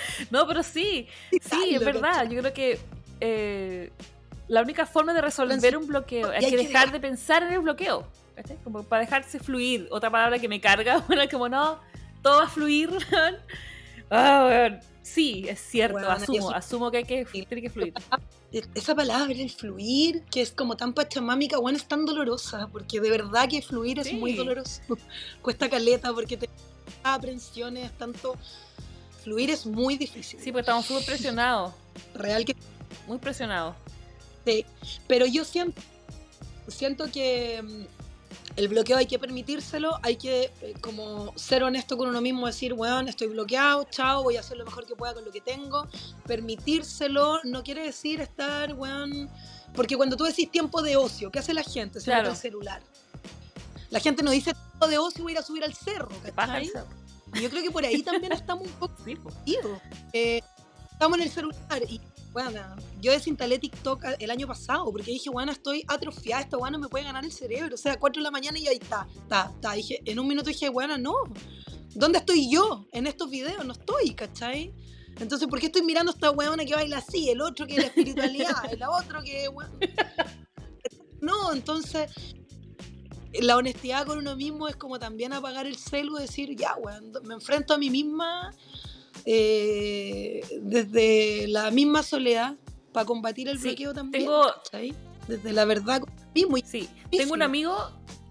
[0.30, 2.28] no, pero sí, sí, es verdad.
[2.28, 2.78] Yo creo que
[3.20, 3.90] eh,
[4.48, 8.06] la única forma de resolver un bloqueo es que dejar de pensar en el bloqueo.
[8.62, 9.88] Como para dejarse fluir.
[9.90, 11.80] Otra palabra que me carga, bueno, como no,
[12.22, 12.90] todo va a fluir.
[14.10, 17.94] ah, sí, es cierto, asumo, asumo que hay que, tiene que fluir.
[18.74, 23.10] Esa palabra, el fluir, que es como tan pachamámica, bueno, es tan dolorosa, porque de
[23.10, 24.80] verdad que fluir es muy doloroso.
[25.42, 26.48] Cuesta caleta porque te
[27.02, 28.36] aprensiones, tanto
[29.18, 30.40] fluir es muy difícil.
[30.40, 31.72] Sí, porque estamos súper presionados.
[32.14, 32.56] Real que...
[33.06, 33.74] Muy presionados.
[34.44, 34.64] Sí,
[35.06, 35.80] pero yo siento,
[36.68, 37.98] siento que mm,
[38.56, 42.74] el bloqueo hay que permitírselo, hay que eh, como ser honesto con uno mismo, decir,
[42.74, 45.86] bueno, estoy bloqueado, chao, voy a hacer lo mejor que pueda con lo que tengo.
[46.26, 49.30] Permitírselo no quiere decir estar, weón,
[49.74, 52.00] porque cuando tú decís tiempo de ocio, ¿qué hace la gente?
[52.00, 52.30] Se claro.
[52.30, 52.82] el celular.
[53.90, 56.70] La gente no dice tiempo de ocio, voy a ir a subir al cerro, ¿cachai?
[57.34, 58.94] Y yo creo que por ahí también estamos un poco
[60.12, 60.40] eh,
[60.92, 62.00] estamos en el celular y
[62.32, 62.60] bueno,
[63.00, 67.04] yo desinstalé TikTok el año pasado porque dije, bueno, estoy atrofiada, esta bueno me puede
[67.04, 67.74] ganar el cerebro.
[67.74, 69.72] O sea, 4 de la mañana y ahí está, está, está.
[69.72, 71.14] Dije, en un minuto dije, bueno, no.
[71.94, 73.64] ¿Dónde estoy yo en estos videos?
[73.64, 74.72] No estoy, ¿cachai?
[75.18, 77.28] Entonces, ¿por qué estoy mirando a esta weona que baila así?
[77.30, 79.48] El otro que es la espiritualidad, el otro que.
[81.20, 82.36] No, entonces
[83.40, 87.12] la honestidad con uno mismo es como también apagar el celo y decir, ya, weón,
[87.24, 88.54] me enfrento a mí misma
[89.24, 92.54] eh, desde la misma soledad
[92.92, 94.24] para combatir el bloqueo también.
[94.24, 94.46] Tengo,
[95.26, 96.02] Desde la verdad
[96.34, 96.56] mismo.
[96.64, 97.74] sí, tengo un amigo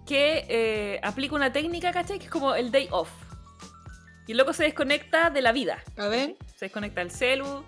[0.06, 2.18] que eh, aplica una técnica, ¿cachai?
[2.18, 3.10] Que es como el day off.
[4.26, 5.82] Y luego se desconecta de la vida.
[5.96, 6.36] A ver.
[6.56, 7.64] Se desconecta el celu.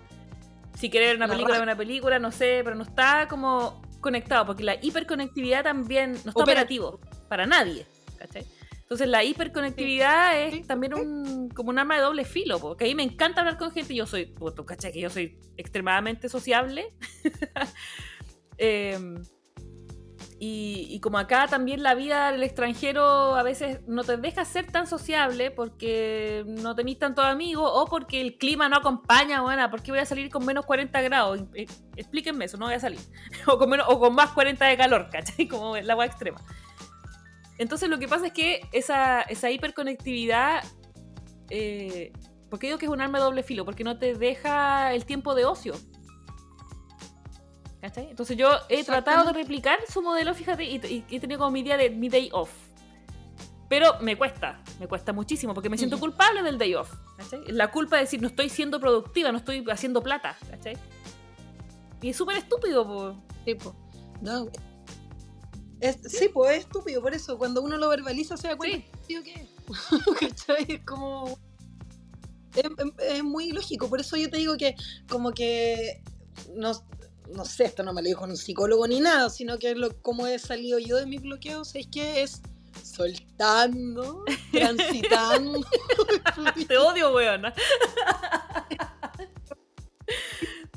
[0.77, 4.45] Si quiere ver una película, ve una película, no sé, pero no está como conectado,
[4.45, 7.85] porque la hiperconectividad también no está operativo para nadie.
[8.91, 12.95] Entonces la hiperconectividad es también un, como un arma de doble filo, porque a mí
[12.95, 16.93] me encanta hablar con gente, yo soy, tú cachai que yo soy extremadamente sociable.
[18.63, 19.23] Em,
[20.43, 24.87] y, como acá también la vida del extranjero a veces no te deja ser tan
[24.87, 29.91] sociable porque no tenéis tantos amigos o porque el clima no acompaña, bueno, ¿por qué
[29.91, 31.41] voy a salir con menos 40 grados?
[31.53, 32.97] Eh, explíquenme eso, no voy a salir.
[33.45, 35.47] o, con menos, o con más 40 de calor, ¿cachai?
[35.47, 36.41] Como el agua extrema.
[37.59, 40.63] Entonces lo que pasa es que esa, esa hiperconectividad,
[41.51, 42.13] eh,
[42.49, 43.63] ¿por qué digo que es un arma de doble filo?
[43.63, 45.75] Porque no te deja el tiempo de ocio.
[47.81, 48.09] ¿Cachai?
[48.09, 51.77] Entonces yo he tratado de replicar su modelo, fíjate, y, he tenido como mi día
[51.77, 52.51] de mi day off.
[53.67, 56.93] Pero me cuesta, me cuesta muchísimo, porque me siento culpable del day off.
[57.17, 57.43] ¿cachai?
[57.47, 60.37] La culpa de decir, no estoy siendo productiva, no estoy haciendo plata.
[60.49, 60.77] ¿cachai?
[62.01, 63.15] Y es súper estúpido, po.
[63.45, 63.75] Tipo,
[64.21, 64.47] no,
[66.07, 66.29] ¿Sí?
[66.31, 69.15] pues es estúpido, por eso cuando uno lo verbaliza se da cuenta sí.
[69.23, 69.47] ¿qué?
[70.67, 71.39] Es como...
[72.99, 74.75] Es, muy lógico, por eso yo te digo que
[75.09, 76.03] como que...
[76.53, 76.71] No,
[77.33, 80.27] no sé, esto no me lo dijo un psicólogo ni nada, sino que lo, como
[80.27, 82.41] he salido yo de mis bloqueos es que es
[82.83, 85.61] soltando, transitando.
[86.67, 87.43] te odio, weón.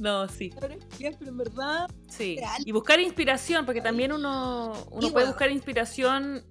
[0.01, 0.51] No, sí.
[0.61, 1.89] Pero en verdad.
[2.09, 2.37] Sí.
[2.65, 6.45] Y buscar inspiración, porque también uno, uno puede buscar inspiración.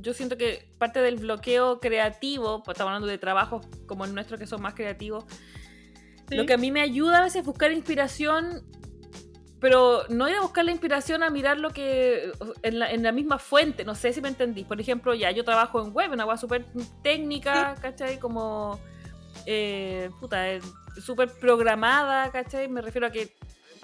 [0.00, 4.38] Yo siento que parte del bloqueo creativo, pues estamos hablando de trabajos como el nuestro
[4.38, 5.24] que son más creativos,
[6.30, 8.64] lo que a mí me ayuda a veces es buscar inspiración,
[9.64, 13.12] pero no ir a buscar la inspiración a mirar lo que en la, en la
[13.12, 14.66] misma fuente, no sé si me entendís.
[14.66, 16.66] Por ejemplo, ya yo trabajo en web, una web súper
[17.02, 18.18] técnica, ¿cachai?
[18.18, 18.78] Como,
[19.46, 20.44] eh, puta,
[21.02, 22.68] súper programada, ¿cachai?
[22.68, 23.34] Me refiero a que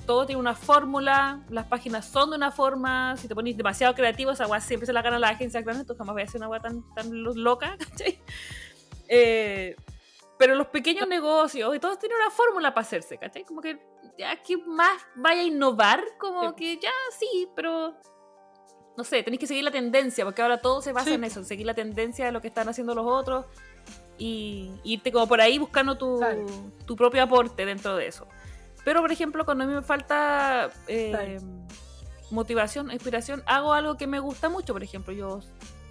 [0.04, 4.32] todo tiene una fórmula, las páginas son de una forma, si te pones demasiado creativo,
[4.32, 6.44] esa agua siempre se la gana la agencia grande, entonces jamás voy a hacer una
[6.44, 8.20] agua tan, tan loca, ¿cachai?
[9.08, 9.74] Eh,
[10.38, 13.44] pero los pequeños negocios y todos tienen una fórmula para hacerse, ¿cachai?
[13.44, 13.78] Como que
[14.18, 17.94] ya que más vaya a innovar, como que ya sí, pero
[18.96, 21.46] no sé, tenéis que seguir la tendencia, porque ahora todo se basa en eso, en
[21.46, 23.46] seguir la tendencia de lo que están haciendo los otros
[24.18, 26.20] y irte como por ahí buscando tu,
[26.84, 28.28] tu propio aporte dentro de eso.
[28.84, 31.38] Pero, por ejemplo, cuando a mí me falta eh,
[32.30, 34.72] motivación, inspiración, hago algo que me gusta mucho.
[34.72, 35.40] Por ejemplo, yo,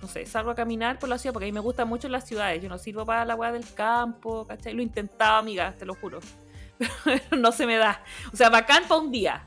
[0.01, 2.27] no sé, salgo a caminar por la ciudad porque a mí me gusta mucho las
[2.27, 2.61] ciudades.
[2.61, 4.73] Yo no sirvo para la weá del campo, ¿cachai?
[4.73, 6.19] Lo intentaba, amiga, te lo juro.
[7.37, 8.03] No se me da.
[8.33, 9.45] O sea, bacán para un día.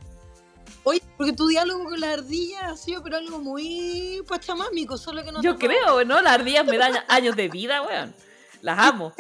[0.84, 5.30] Oye, porque tu diálogo con la ardilla ha sido pero algo muy pachamámico, solo que
[5.30, 6.20] no Yo creo, ¿no?
[6.20, 8.14] Las ardillas me dan años de vida, weón.
[8.62, 9.12] Las amo.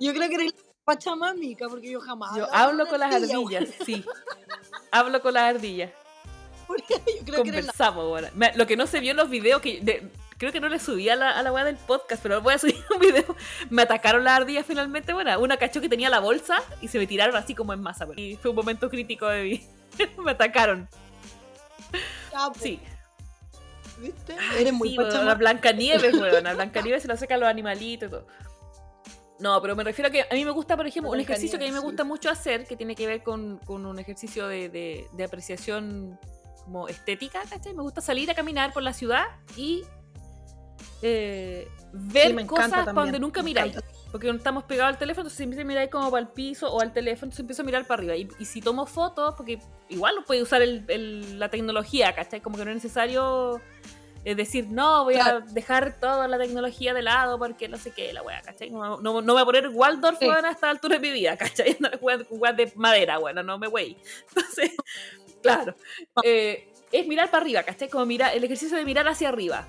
[0.00, 0.54] Yo creo que eres
[0.84, 2.34] pachamámica, porque yo jamás.
[2.36, 4.04] Yo hablo con las ardillas, sí.
[4.90, 5.90] Hablo con las ardillas.
[6.68, 8.52] yo creo Conversamos, que la...
[8.54, 11.16] Lo que no se vio en los videos, que creo que no le subí a
[11.16, 13.36] la, a la weá del podcast, pero voy a subir un video.
[13.70, 17.06] Me atacaron las ardillas finalmente, bueno, una cachó que tenía la bolsa y se me
[17.06, 18.06] tiraron así como en masa.
[18.16, 19.66] Y fue un momento crítico de mí.
[20.24, 20.88] me atacaron.
[22.58, 22.80] sí.
[23.98, 24.36] ¿Viste?
[24.56, 26.44] Eres muy sí, La Blanca Nieves, weón.
[26.44, 28.26] La Blanca Nieves se la saca a los animalitos y todo.
[29.40, 31.64] No, pero me refiero a que a mí me gusta, por ejemplo, un ejercicio que
[31.64, 34.68] a mí me gusta mucho hacer, que tiene que ver con, con un ejercicio de,
[34.68, 36.18] de, de, apreciación
[36.64, 37.72] como estética, ¿cachai?
[37.72, 39.26] Me gusta salir a caminar por la ciudad
[39.56, 39.84] y
[41.02, 43.76] eh, ver cosas para donde nunca miráis.
[44.10, 47.26] Porque estamos pegados al teléfono, entonces siempre miráis como para el piso o al teléfono,
[47.26, 48.16] entonces empiezo a mirar para arriba.
[48.16, 52.40] Y, si tomo fotos, porque igual lo puede usar el, la tecnología, ¿cachai?
[52.40, 53.60] Como que no es necesario
[54.24, 58.12] es decir, no, voy a dejar toda la tecnología de lado porque no sé qué,
[58.12, 58.70] la wea, ¿cachai?
[58.70, 60.26] No, no, voy a poner Waldorf sí.
[60.28, 61.76] a esta altura de mi vida, ¿cachai?
[61.80, 63.96] No weá de madera, bueno, no me voy.
[64.28, 64.72] Entonces,
[65.42, 65.74] claro,
[66.22, 67.88] eh, es mirar para arriba, ¿cachai?
[67.88, 69.66] Como mirar, el ejercicio de mirar hacia arriba.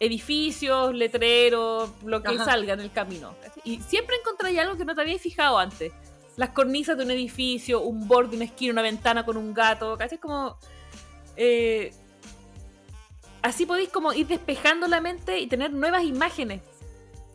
[0.00, 3.34] Edificios, letreros, lo que salga en el camino.
[3.64, 5.92] Y siempre encontráis algo que no te habíais fijado antes.
[6.36, 10.18] Las cornisas de un edificio, un borde, una esquina, una ventana con un gato, ¿cachai?
[10.18, 10.56] Como...
[11.36, 11.92] Eh,
[13.42, 16.62] así podéis como ir despejando la mente y tener nuevas imágenes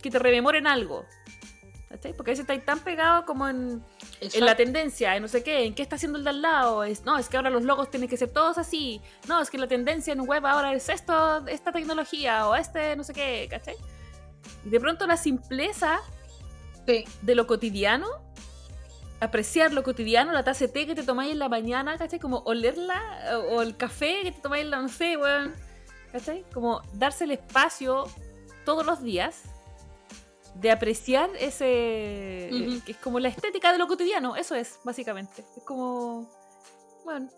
[0.02, 1.06] que te rememoren algo.
[1.94, 2.12] ¿Cachai?
[2.14, 3.84] Porque a veces estáis tan pegados como en,
[4.20, 6.84] en, la tendencia, en no sé qué, en qué está haciendo el de al lado.
[6.84, 9.00] Es, no, es que ahora los logos tienen que ser todos así.
[9.28, 13.04] No, es que la tendencia en web ahora es esto, esta tecnología o este no
[13.04, 13.76] sé qué, ¿cachai?
[14.66, 16.00] Y de pronto la simpleza
[16.88, 18.08] de lo cotidiano,
[19.20, 22.18] apreciar lo cotidiano, la taza de té que te tomáis en la mañana, ¿cachai?
[22.18, 23.00] Como olerla,
[23.52, 25.54] o, el café que te tomáis en la, no sé, weón.
[26.12, 26.44] ¿Cachai?
[26.56, 28.06] Como darse el espacio
[28.66, 29.53] todos los días
[30.56, 32.50] de apreciar ese.
[32.86, 35.44] que es como la estética de lo cotidiano, eso es, básicamente.
[35.58, 36.30] Es como.
[37.04, 37.30] Bueno.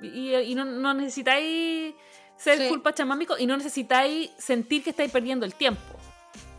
[0.00, 1.94] Y, no, necesitáis
[2.36, 5.80] ser full pachamámico y no necesitáis sentir que estáis perdiendo el tiempo.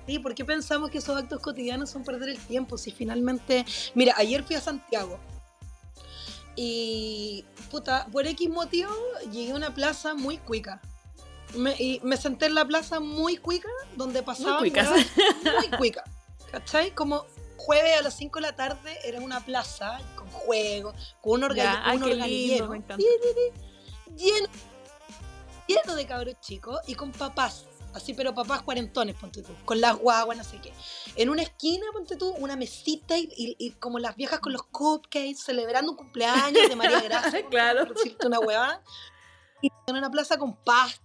[0.07, 2.77] Sí, ¿por qué pensamos que esos actos cotidianos son perder el tiempo?
[2.77, 3.65] Si finalmente.
[3.95, 5.19] Mira, ayer fui a Santiago.
[6.55, 7.45] Y.
[7.69, 8.93] Puta, por X motivo
[9.31, 10.79] llegué a una plaza muy cuica
[11.55, 14.59] me, y me senté en la plaza muy cuica, donde pasaba.
[14.59, 14.91] Muy cuica.
[15.59, 16.03] Muy cuica.
[16.51, 16.91] ¿Cachai?
[16.91, 17.25] Como
[17.57, 21.83] jueves a las 5 de la tarde era una plaza con juegos, con un, orga
[21.95, 22.73] un organillero.
[24.17, 24.47] lleno,
[25.67, 27.65] lleno de cabros chicos y con papás.
[27.93, 30.73] Así, pero papás cuarentones, ponte tú, con las guaguas, no sé qué.
[31.15, 35.37] En una esquina, ponte tú, una mesita y, y, como las viejas con los cupcakes,
[35.37, 37.45] celebrando un cumpleaños de María Gracia.
[37.45, 37.85] claro.
[37.85, 38.81] Por decirte una huevada.
[39.61, 40.55] Y en una plaza con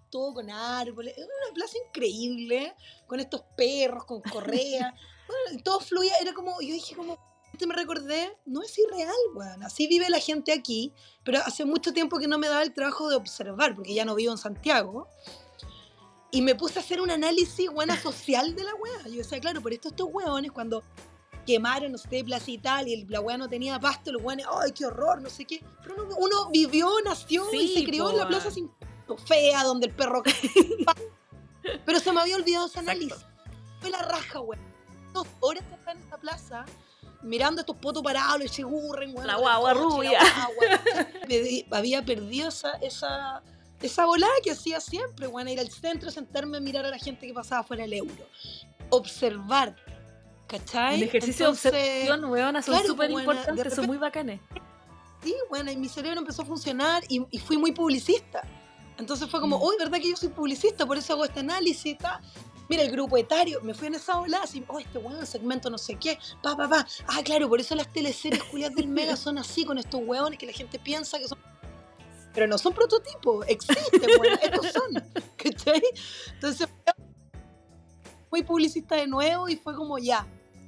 [0.09, 2.75] pasto, con árboles, una plaza increíble,
[3.07, 4.95] con estos perros, con correa,
[5.29, 7.19] bueno, todo fluía, era como, yo dije como,
[7.67, 10.93] me recordé, no es irreal, weón, así vive la gente aquí,
[11.25, 14.15] pero hace mucho tiempo que no me daba el trabajo de observar, porque ya no
[14.15, 15.09] vivo en Santiago,
[16.31, 19.61] y me puse a hacer un análisis, buena social de la weá, yo decía, claro,
[19.61, 20.83] por esto estos weones cuando
[21.47, 24.71] quemaron, no sé, plaza y tal, y la weá no tenía pasto, los weones, ¡ay,
[24.73, 25.23] qué horror!
[25.23, 25.65] No sé qué.
[25.83, 28.71] Pero uno, vivió, nació y se crió en la plaza sin
[29.17, 30.23] fea, donde el perro.
[31.85, 33.25] Pero se me había olvidado ese análisis.
[33.81, 34.63] Fue la raja, weón.
[35.13, 36.65] Dos horas estar en esta plaza
[37.23, 39.27] mirando estos potos parados, y se weón.
[39.27, 40.21] La guagua rubia.
[41.71, 43.43] había perdido esa, esa,
[43.81, 47.27] esa volada que hacía siempre, weón, ir al centro, sentarme a mirar a la gente
[47.27, 48.27] que pasaba fuera del euro.
[48.91, 49.77] Observar
[50.49, 50.97] ¿Cachai?
[50.97, 54.41] El ejercicio de observación, weona, son súper importantes, son muy bacanes.
[55.23, 58.43] Sí, bueno, y mi cerebro empezó a funcionar y, fui muy publicista.
[58.99, 59.79] Entonces fue como, uy, mm.
[59.79, 60.87] ¿verdad que yo soy publicista?
[60.87, 62.21] Por eso hago este análisis, ta.
[62.69, 65.79] Mira, el grupo etario, me fui en esa ola, así, oh, este weón, segmento no
[65.79, 66.87] sé qué, pa, pa, pa.
[67.07, 70.45] Ah, claro, por eso las teleseries culiadas del Mega son así, con estos weones que
[70.45, 71.39] la gente piensa que son
[72.35, 75.03] pero no son prototipos, existen, bueno, estos son,
[75.37, 75.83] ¿cachai?
[76.35, 76.69] Entonces,
[78.31, 80.27] fui publicista de nuevo y fue como ya,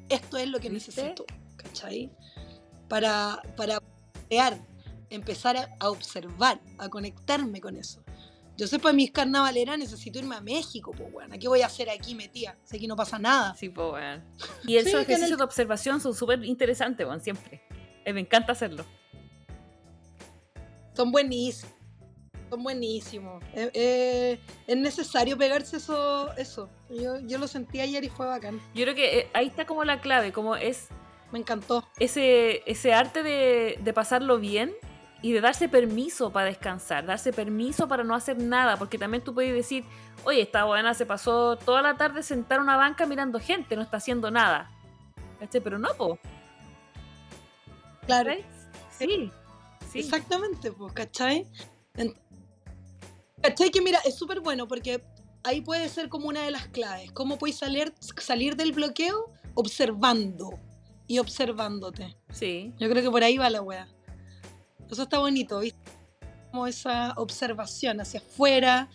[0.09, 1.25] esto es lo que necesito,
[1.57, 2.11] ¿cachai?
[2.89, 3.79] Para, para
[4.29, 4.61] crear,
[5.11, 8.03] empezar a, observar, a conectarme con eso.
[8.61, 11.35] Yo sé, para mis carnavaleras necesito irme a México, pues, bueno.
[11.41, 12.59] ¿Qué voy a hacer aquí metida?
[12.63, 13.55] Sé que no pasa nada.
[13.55, 14.23] Sí, pues, bueno.
[14.67, 17.63] Y esos ejercicios de observación son súper interesantes, bueno, siempre.
[18.05, 18.85] Eh, me encanta hacerlo.
[20.95, 21.75] Son buenísimos.
[22.51, 23.43] Son buenísimos.
[23.55, 26.31] Eh, eh, es necesario pegarse eso.
[26.37, 26.69] eso.
[26.91, 28.61] Yo, yo lo sentí ayer y fue bacán.
[28.75, 30.89] Yo creo que eh, ahí está como la clave, como es
[31.33, 31.89] Me encantó.
[31.99, 34.75] ese, ese arte de, de pasarlo bien
[35.23, 39.35] y de darse permiso para descansar, darse permiso para no hacer nada, porque también tú
[39.35, 39.85] puedes decir,
[40.25, 43.83] oye, esta buena se pasó toda la tarde sentada en una banca mirando gente, no
[43.83, 44.71] está haciendo nada.
[45.39, 45.61] ¿Cachai?
[45.61, 46.19] Pero no, po.
[48.07, 48.31] Claro.
[48.31, 48.45] ¿cachai?
[48.99, 49.33] Sí.
[49.91, 49.99] Sí.
[50.01, 51.47] Exactamente, pues, ¿cachai?
[53.43, 53.71] ¿Cachai?
[53.71, 55.03] Que mira, es súper bueno porque
[55.43, 57.11] ahí puede ser como una de las claves.
[57.13, 59.33] ¿Cómo puedes salir, salir del bloqueo?
[59.55, 60.59] Observando
[61.07, 62.17] y observándote.
[62.31, 62.73] Sí.
[62.79, 63.89] Yo creo que por ahí va la wea.
[64.91, 65.79] Eso está bonito, ¿viste?
[66.51, 68.89] Como esa observación hacia afuera,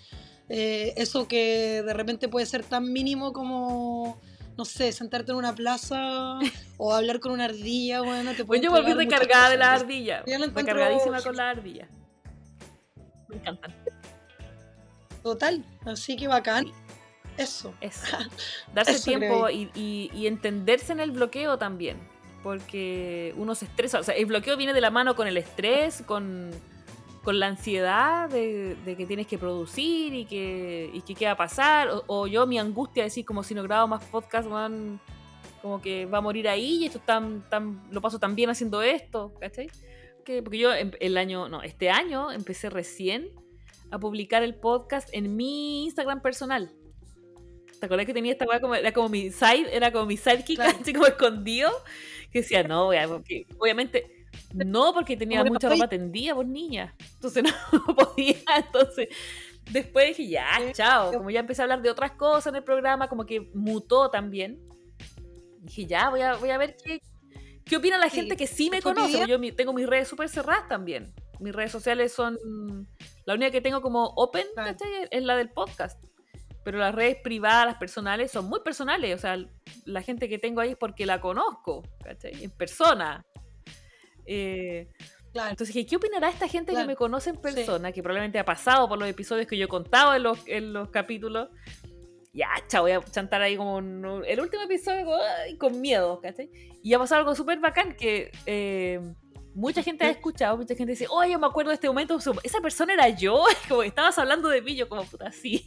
[0.50, 4.20] eh, eso que de repente puede ser tan mínimo como,
[4.58, 6.38] no sé, sentarte en una plaza
[6.78, 10.24] o hablar con una ardilla, bueno, te puede Pues yo volví recargada de la ardilla.
[10.28, 11.88] Yo lo encuentro Recargadísima con la ardilla.
[13.30, 13.74] Me encantan.
[15.24, 16.68] Total, así que bacán.
[17.38, 17.74] Eso.
[17.82, 18.18] Eso.
[18.74, 21.98] Darse Eso tiempo y, y- y entenderse en el bloqueo también.
[22.46, 24.00] Porque uno se estresa.
[24.00, 26.52] O sea, el bloqueo viene de la mano con el estrés, con,
[27.24, 31.32] con la ansiedad de, de que tienes que producir y que, y que qué va
[31.32, 31.89] a pasar.
[31.89, 35.00] O, o yo, mi angustia de decir, como si no grabo más podcast, weón,
[35.64, 38.84] como que va a morir ahí y esto tan, tan, lo paso tan bien haciendo
[38.84, 39.68] esto, ¿cachai?
[40.24, 43.28] Que, porque yo em- el año, no, este año empecé recién
[43.89, 46.72] a publicar el podcast en mi Instagram personal.
[47.80, 50.58] ¿Te acuerdas que tenía esta weá como, era como mi side, era como mi sidekick,
[50.58, 50.78] Claro.
[50.82, 51.72] así como escondido?
[52.36, 56.94] Que decía, no, porque obviamente, no, porque tenía mucha no ropa tendida por niña.
[57.14, 59.08] Entonces no podía, entonces.
[59.72, 61.14] Después dije, ya, chao.
[61.14, 64.60] Como ya empecé a hablar de otras cosas en el programa, como que mutó también.
[65.60, 67.00] Dije, ya, voy a, voy a ver qué,
[67.64, 69.26] qué opina la Sí, gente que sí me conoce.
[69.26, 71.14] Yo tengo mis redes súper cerradas también.
[71.40, 72.38] Mis redes sociales son.
[73.24, 74.46] La única que tengo como open.
[74.58, 75.08] ¿cachai?
[75.10, 76.04] Es la del podcast.
[76.66, 79.16] Pero las redes privadas, las personales, son muy personales.
[79.16, 79.38] O sea,
[79.86, 82.43] la gente que tengo ahí es porque la conozco, ¿cachai?
[82.43, 83.24] En persona.
[84.26, 84.89] Eh,
[85.32, 85.49] Claro.
[85.51, 86.86] entonces dije, ¿qué opinará esta gente Claro.
[86.86, 87.91] que me conoce en persona?
[87.91, 90.89] Que probablemente ha pasado por los episodios que yo he contado en los, en los
[90.89, 91.49] capítulos.
[92.34, 95.20] Ya, chao, voy a chantar ahí como un- el último episodio con,
[95.57, 96.49] con miedo, ¿cachai?
[96.82, 98.99] Y ha pasado algo súper bacán que eh,
[99.56, 102.62] mucha gente ha escuchado, mucha gente dice, oye, yo me acuerdo de este momento, esa
[102.62, 105.66] persona era yo, como estabas hablando de mí, yo como puta, sí.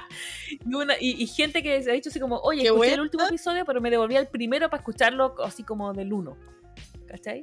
[0.50, 3.00] y, una- y- y gente que se ha dicho así como, oye, Qué escuché el
[3.00, 6.36] último episodio, pero me devolví al primero para escucharlo así como del uno,
[7.08, 7.42] ¿cachai?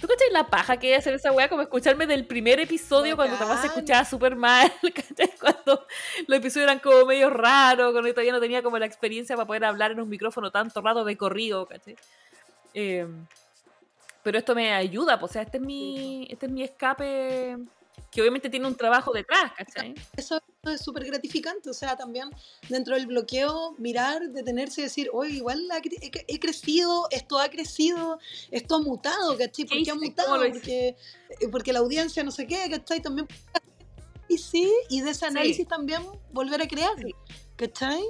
[0.00, 1.48] ¿Tú cachai la paja que es hacer esa weá?
[1.48, 5.32] Como escucharme del primer episodio cuando Tomás se escuchaba súper mal, ¿cachai?
[5.40, 5.84] Cuando
[6.28, 9.48] los episodios eran como medio raros, cuando yo todavía no tenía como la experiencia para
[9.48, 11.96] poder hablar en un micrófono tanto rato de corrido, ¿cachai?
[12.74, 13.08] Eh,
[14.28, 17.56] pero esto me ayuda, pues, o sea, este es mi, este es mi escape,
[18.10, 19.94] que obviamente tiene un trabajo detrás, ¿cachai?
[20.18, 22.28] Eso es súper gratificante, o sea, también
[22.68, 25.66] dentro del bloqueo, mirar, detenerse y decir, oye, igual
[26.26, 28.18] he, crecido, esto ha crecido,
[28.50, 29.64] esto ha mutado, ¿cachai?
[29.64, 30.06] ¿Por qué ha hice?
[30.08, 30.36] mutado?
[30.36, 33.00] Porque, eh, porque la audiencia no sé qué, ¿cachai?
[33.00, 33.26] También...
[34.28, 36.02] Y sí, y de ese análisis también
[36.32, 37.14] volver a crear, Sí.
[37.56, 38.04] ¿cachai?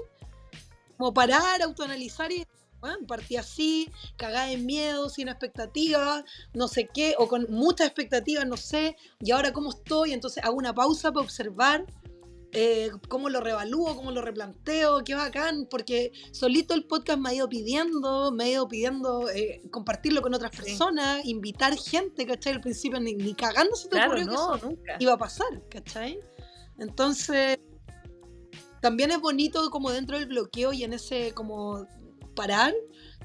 [0.96, 2.44] Como parar, autoanalizar y...
[2.80, 6.22] Bueno, partí así, cagada en miedo, sin expectativas,
[6.54, 10.56] no sé qué, o con muchas expectativas, no sé, y ahora cómo estoy, entonces hago
[10.56, 11.84] una pausa para observar
[12.52, 17.34] eh, cómo lo revalúo, cómo lo replanteo, qué bacán, porque solito el podcast me ha
[17.34, 20.62] ido pidiendo, me ha ido pidiendo eh, compartirlo con otras Sí.
[20.62, 22.54] personas, invitar gente, ¿cachai?
[22.54, 24.96] Al principio ni, ni cagando se te Claro, ocurrió que no, eso nunca.
[24.98, 26.18] iba a pasar, ¿cachai?
[26.78, 27.58] Entonces,
[28.80, 31.86] también es bonito como dentro del bloqueo y en ese como
[32.39, 32.72] parar,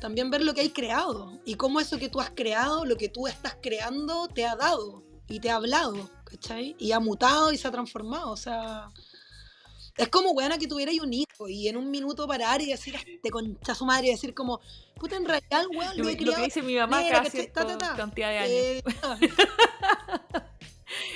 [0.01, 3.09] también ver lo que hay creado y cómo eso que tú has creado, lo que
[3.09, 6.76] tú estás creando, te ha dado y te ha hablado, ¿cachai?
[6.80, 8.89] Y ha mutado y se ha transformado, o sea...
[9.95, 13.30] Es como, weona, que tuvierais un hijo y en un minuto parar y decir, te
[13.30, 14.59] concha su madre, y decir como,
[14.95, 17.53] puta, en realidad, weón, Lo, lo he lo que dice mi mamá casi ¿cachai?
[17.53, 17.95] Ta, ta, ta.
[17.95, 18.51] cantidad de años.
[18.51, 18.84] eh,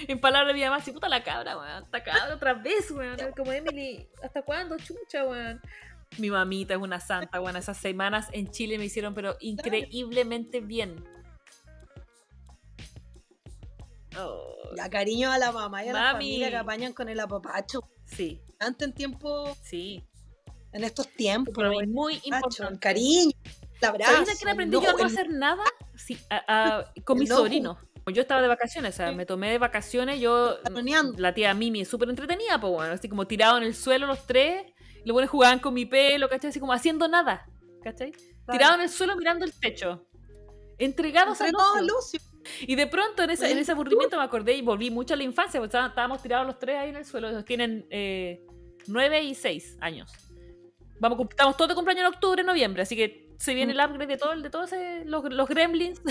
[0.07, 1.83] En palabras de mi mamá, si puta la cabra, weón.
[1.83, 3.17] Esta cabra otra vez, weón.
[3.35, 5.59] Como Emily, ¿hasta cuándo, chucha, weón?
[6.17, 7.57] Mi mamita es una santa, weón.
[7.57, 11.03] Esas semanas en Chile me hicieron, pero increíblemente bien.
[14.17, 17.81] Oh, Ya, cariño a la mamá y a la familia que apañan con el apapacho.
[18.05, 20.03] sí, Antes en tiempo, sí.
[20.73, 22.27] en estos tiempos, Pero es muy apapacho,
[22.63, 22.79] el importante.
[22.79, 23.31] cariño,
[23.81, 24.11] el abrazo.
[24.13, 25.63] ¿Sabes a qué aprendí no, yo a no el- hacer nada?
[25.95, 26.43] Sí, a-
[26.79, 27.37] a- con mis no.
[27.37, 27.77] sobrinos.
[28.11, 29.15] Yo estaba de vacaciones, o sea, Sí.
[29.15, 30.57] me tomé de vacaciones, yo...
[31.17, 34.25] La tía Mimi es súper entretenida, pues bueno, así como tirado en el suelo los
[34.25, 34.65] tres,
[35.07, 36.49] los buenos jugaban con mi pelo, ¿cachai?
[36.49, 37.47] Así como haciendo nada,
[37.81, 38.11] ¿cachai?
[38.51, 40.05] Tirado en el suelo mirando el techo.
[40.77, 42.19] Entregados Entre al ocio.
[42.61, 45.23] Y de pronto en ese, en ese aburrimiento me acordé y volví mucho a la
[45.23, 48.45] infancia, porque estábamos tirados los tres ahí en el suelo, tienen eh,
[48.87, 50.11] nueve y seis años.
[50.99, 54.17] Vamos, estamos todos de cumpleaños en octubre, noviembre, así que se viene el upgrade de
[54.17, 54.71] todo, de todos
[55.05, 56.01] los, los gremlins.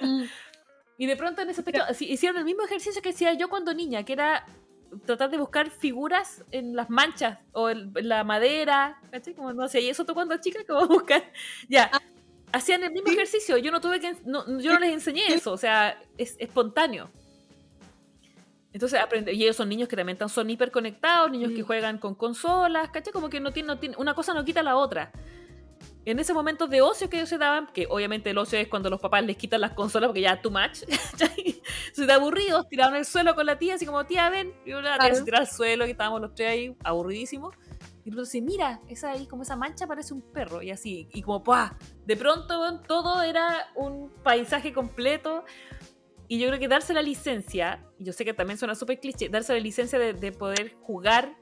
[0.00, 0.24] Mm.
[0.98, 4.04] y de pronto en ese aspecto hicieron el mismo ejercicio que hacía yo cuando niña,
[4.04, 4.46] que era
[5.04, 9.34] tratar de buscar figuras en las manchas o en, la madera, ¿cachai?
[9.34, 11.22] Como no sé, y eso tú cuando chica, como buscar,
[11.68, 11.90] ya.
[11.92, 12.00] Ah.
[12.54, 15.98] Hacían el mismo ejercicio, yo no tuve que, yo no les enseñé eso, o sea,
[16.18, 17.10] es espontáneo.
[18.74, 22.90] Entonces aprende, y ellos son niños que también son hiperconectados, niños que juegan con consolas,
[22.90, 23.12] ¿cachai?
[23.12, 25.12] Como que no tiene, no tiene, una cosa no quita la otra
[26.04, 28.90] en ese momento de ocio que ellos se daban, que obviamente el ocio es cuando
[28.90, 30.78] los papás les quitan las consolas porque ya too much,
[31.92, 34.98] se da aburridos, tiraron el suelo con la tía, así como, tía, ven, y la
[34.98, 37.54] tía se tira al suelo, y estábamos los tres ahí, aburridísimos.
[38.04, 41.22] Y luego dice, mira, esa ahí, como esa mancha parece un perro, y así, y
[41.22, 41.76] como, ¡pah!
[42.04, 45.44] De pronto todo era un paisaje completo.
[46.26, 49.52] Y yo creo que darse la licencia, yo sé que también suena súper cliché, darse
[49.52, 51.36] la licencia de, poder jugar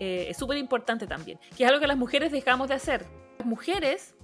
[0.00, 1.38] eh, es súper importante también.
[1.56, 3.04] Que es algo que las mujeres dejamos de hacer
[3.44, 4.14] mujeres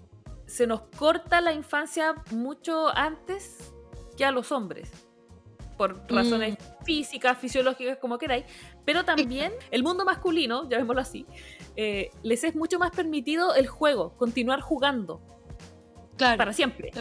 [0.47, 3.73] se nos corta la infancia mucho antes
[4.17, 4.91] que a los hombres.
[5.77, 6.85] Por razones mm.
[6.85, 8.45] físicas, fisiológicas, como queráis.
[8.85, 11.27] Pero también el mundo masculino, llamémoslo así,
[11.77, 15.21] eh, les es mucho más permitido el juego, continuar jugando.
[16.17, 16.39] Claro.
[16.39, 16.93] Para siempre.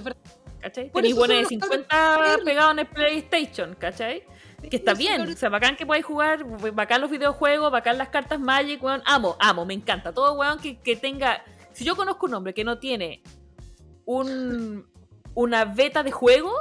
[0.59, 0.91] ¿Cachai?
[0.91, 4.23] Tenéis buenos de 50 pegados en el PlayStation, ¿cachai?
[4.69, 8.39] Que está bien, o sea, bacán que podáis jugar, bacán los videojuegos, bacán las cartas
[8.39, 9.03] Magic, weón.
[9.05, 10.13] Amo, amo, me encanta.
[10.13, 11.43] Todo weón que, que tenga
[11.73, 13.23] si yo conozco un hombre que no tiene
[14.05, 14.87] un,
[15.33, 16.51] una beta de juego,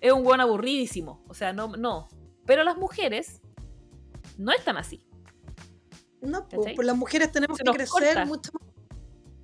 [0.00, 1.24] es un buen aburridísimo.
[1.28, 2.08] O sea, no, no.
[2.46, 3.40] Pero las mujeres
[4.36, 5.06] no están así.
[6.20, 8.68] No, pues, las mujeres tenemos que crecer mucho más.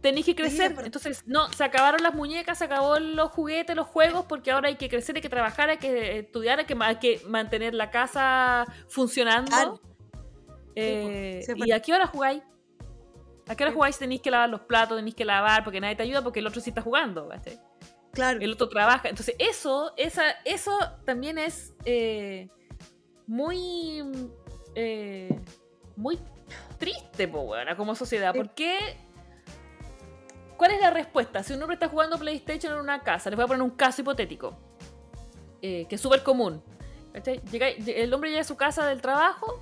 [0.01, 0.76] Tenéis que crecer.
[0.85, 4.76] Entonces, no, se acabaron las muñecas, se acabó los juguetes, los juegos, porque ahora hay
[4.76, 9.81] que crecer, hay que trabajar, hay que estudiar, hay que, mantener la casa funcionando.
[10.76, 12.43] Eh, ¿Y a qué hora jugáis?
[13.49, 13.99] ¿A qué hora jugáis?
[13.99, 16.61] Tenéis que lavar los platos, tenéis que lavar porque nadie te ayuda porque el otro
[16.61, 17.28] sí está jugando.
[18.12, 18.40] Claro.
[18.40, 19.09] El otro trabaja.
[19.09, 22.49] Entonces, eso, esa, eso también es eh,
[23.26, 24.05] muy.
[24.74, 25.40] Eh,
[25.96, 26.18] muy
[26.78, 27.30] triste,
[27.76, 28.32] como sociedad.
[28.34, 28.96] ¿Por qué?
[30.57, 31.42] ¿Cuál es la respuesta?
[31.42, 34.03] Si un hombre está jugando PlayStation en una casa, les voy a poner un caso
[34.03, 34.57] hipotético,
[35.61, 36.62] eh, que es súper común.
[37.14, 39.61] el hombre llega a su casa del trabajo,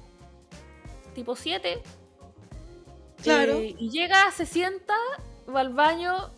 [1.15, 1.83] tipo 7,
[3.27, 4.95] eh, y llega, se sienta,
[5.55, 6.33] va al baño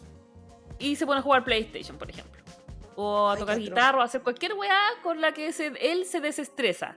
[0.79, 2.43] y se pone a jugar PlayStation, por ejemplo.
[2.97, 5.49] O a tocar guitarra o a hacer cualquier weá con la que
[5.81, 6.97] él se desestresa.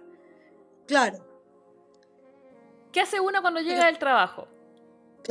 [0.88, 1.26] Claro.
[2.92, 4.48] ¿Qué hace una cuando llega del trabajo?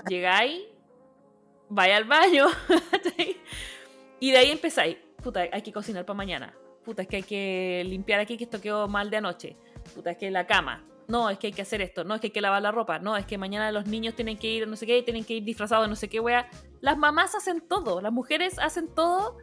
[0.08, 0.72] Llega ahí,
[1.68, 2.46] vaya al baño
[4.20, 4.96] y de ahí empezáis.
[5.22, 6.54] Puta, hay que cocinar para mañana.
[6.84, 9.56] Puta, es que hay que limpiar aquí que esto quedó mal de anoche.
[9.94, 12.28] Puta, es que la cama no, es que hay que hacer esto, no, es que
[12.28, 14.76] hay que lavar la ropa, no, es que mañana los niños tienen que ir no
[14.76, 16.48] sé qué, tienen que ir disfrazados no sé qué, wea.
[16.80, 19.36] Las mamás hacen todo, las mujeres hacen todo.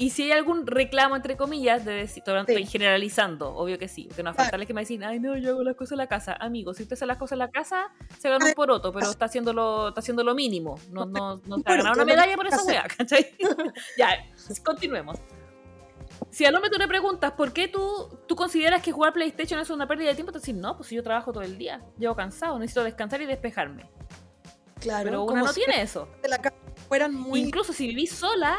[0.00, 4.22] Y si hay algún reclamo, entre comillas, de decir, estoy generalizando, obvio que sí, porque
[4.22, 6.36] no falta que me dicen, ay, no, yo hago las cosas en la casa.
[6.38, 9.24] Amigo, si usted hace las cosas en la casa, se gana un poroto, pero está
[9.24, 10.78] haciendo lo, está haciendo lo mínimo.
[10.92, 13.26] No, no, no se ha ganado una medalla por esa wea, ¿cachai?
[13.98, 14.10] ya,
[14.64, 15.18] continuemos
[16.30, 19.70] si al hombre tú le preguntas por qué tú, tú consideras que jugar PlayStation es
[19.70, 22.58] una pérdida de tiempo, te dicen, no, pues yo trabajo todo el día, llevo cansado,
[22.58, 23.90] necesito descansar y despejarme.
[24.80, 25.04] Claro.
[25.04, 26.08] Pero uno no tiene eso.
[26.88, 27.40] fueran muy...
[27.40, 28.58] Incluso si vivís sola,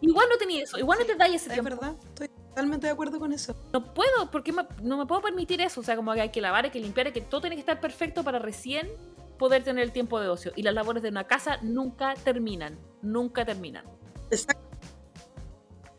[0.00, 1.70] igual no tenía eso, igual no te da ese tiempo.
[1.70, 3.56] Es verdad, estoy totalmente de acuerdo con eso.
[3.72, 5.80] No puedo, porque no me puedo permitir eso.
[5.80, 7.60] O sea, como que hay que lavar, hay que limpiar, hay que todo tiene que
[7.60, 8.90] estar perfecto para recién
[9.38, 10.52] poder tener el tiempo de ocio.
[10.54, 13.84] Y las labores de una casa nunca terminan, nunca terminan.
[14.30, 14.59] Exacto.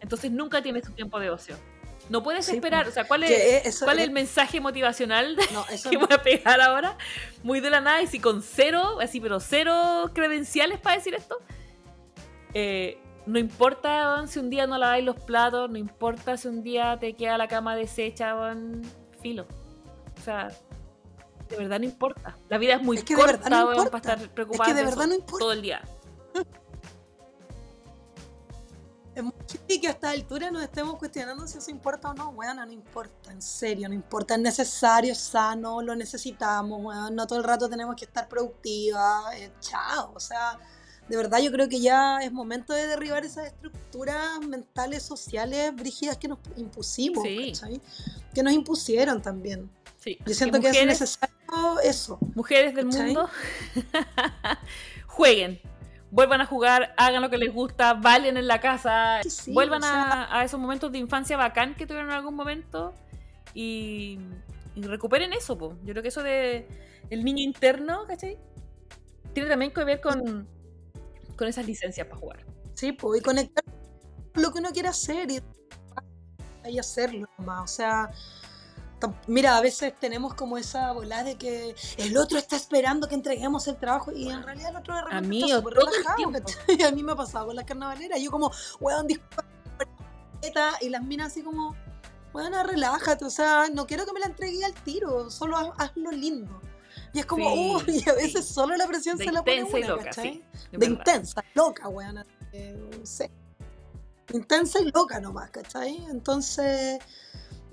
[0.01, 1.55] Entonces nunca tienes tu tiempo de ocio.
[2.09, 5.37] No puedes esperar, o sea, ¿cuál es, ¿cuál es el mensaje motivacional
[5.89, 6.97] que voy a pegar ahora?
[7.43, 11.37] Muy de la nada y si con cero, así, pero cero credenciales para decir esto.
[12.53, 16.97] Eh, no importa si un día no laváis los platos, no importa si un día
[16.99, 18.81] te queda la cama deshecha, van
[19.21, 19.45] filo.
[20.19, 20.49] O sea,
[21.49, 22.35] de verdad no importa.
[22.49, 23.49] La vida es muy corta
[23.89, 25.39] para estar es que de verdad no importa.
[25.39, 25.81] todo el día.
[29.13, 29.33] Es muy
[29.79, 32.31] que a esta altura nos estemos cuestionando si eso importa o no.
[32.31, 34.35] Bueno, no importa, en serio, no importa.
[34.35, 37.11] Es necesario, sano, lo necesitamos.
[37.11, 39.33] No todo el rato tenemos que estar productivas.
[39.35, 40.13] Eh, chao.
[40.15, 40.57] O sea,
[41.09, 46.17] de verdad yo creo que ya es momento de derribar esas estructuras mentales, sociales, brígidas
[46.17, 47.23] que nos impusimos.
[48.33, 49.69] Que nos impusieron también.
[49.99, 50.17] Sí.
[50.25, 51.35] Yo siento que, es necesario
[51.83, 52.17] eso.
[52.33, 53.29] Mujeres del mundo,
[55.07, 55.61] jueguen
[56.11, 59.87] vuelvan a jugar, hagan lo que les gusta, valen en la casa, Sí, vuelvan o
[59.87, 62.93] sea- a, a esos momentos de infancia bacán que tuvieron en algún momento
[63.53, 64.19] y,
[64.75, 65.75] y recuperen eso, po.
[65.83, 66.67] Yo creo que eso de
[67.09, 68.37] el niño interno, ¿cachai?
[69.33, 70.47] Tiene también que ver con,
[71.37, 72.45] con esas licencias para jugar.
[72.73, 73.63] Sí, pues, y conectar
[74.33, 75.39] con lo que uno quiere hacer y,
[76.69, 77.61] y hacerlo nomás.
[77.63, 78.11] O sea,
[79.27, 83.67] mira, a veces tenemos como esa bola de que el otro está esperando que entreguemos
[83.67, 86.87] el trabajo y en realidad el otro de repente mí, está súper relajado.
[86.87, 88.19] A mí me ha pasado con las carnavaleras.
[88.21, 89.47] Yo como, weón, dispara
[90.81, 91.75] y las minas así como,
[92.33, 93.25] weón, relájate.
[93.25, 96.59] O sea, no quiero que me la entregue al tiro, solo haz- hazlo lindo.
[97.13, 98.53] Y es como, Sí, uy, a veces sí.
[98.53, 100.33] solo la presión De se la pone y una, loca, ¿cachai?
[100.33, 100.43] sí.
[100.71, 100.97] de verdad.
[100.97, 102.15] intensa, loca, weón.
[102.15, 102.25] no
[103.05, 103.31] sé.
[104.33, 106.05] Intensa y loca nomás, ¿cachai?
[106.09, 106.99] Entonces,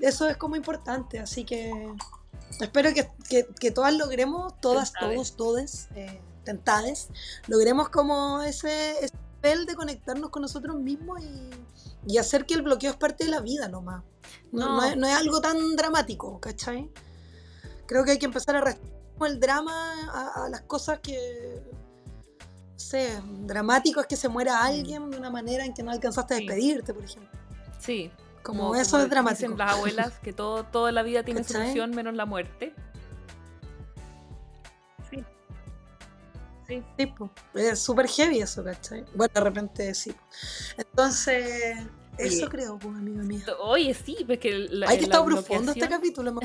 [0.00, 1.72] eso es como importante, así que
[2.60, 5.14] espero que, que- que todas logremos, todas, Tentades.
[5.16, 7.08] todos, todes, eh, tentades,
[7.46, 11.50] logremos como ese, ese nivel de conectarnos con nosotros mismos y,
[12.06, 14.02] y hacer que el bloqueo es parte de la vida nomás.
[14.52, 14.76] No, No.
[14.78, 16.90] no es, no es algo tan dramático, ¿cachai?
[17.86, 18.88] Creo que hay que empezar a restar
[19.26, 21.60] el drama a, a las cosas que,
[22.76, 26.36] sé, dramático es que se muera alguien de una manera en que no alcanzaste a
[26.36, 26.40] Mm.
[26.40, 26.46] Sí.
[26.46, 27.30] despedirte, por ejemplo.
[27.80, 28.10] Sí.
[28.42, 29.42] Como, eso es dramático.
[29.42, 31.62] Dicen las abuelas que todo, toda la vida tiene ¿Cachai?
[31.62, 32.74] solución menos la muerte.
[35.10, 35.24] Sí.
[36.66, 36.82] Sí.
[36.96, 37.30] Sí, po.
[37.54, 39.04] es súper heavy eso, ¿cachai?
[39.14, 40.14] Bueno, de repente sí.
[40.76, 41.78] Entonces,
[42.18, 42.48] eso Oye.
[42.48, 43.44] creo, pues, amiga mía.
[43.60, 46.34] Oye, sí, pues que la, Hay que la estar profundo este capítulo.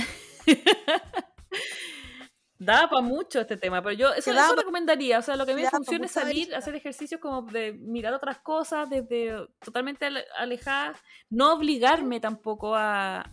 [2.63, 5.19] Da para mucho este tema, pero yo eso, eso recomendaría.
[5.19, 8.13] O sea, lo que a mí me funciona es salir, hacer ejercicios como de mirar
[8.13, 10.97] otras cosas, desde totalmente ale- alejadas.
[11.29, 13.29] No obligarme tampoco a,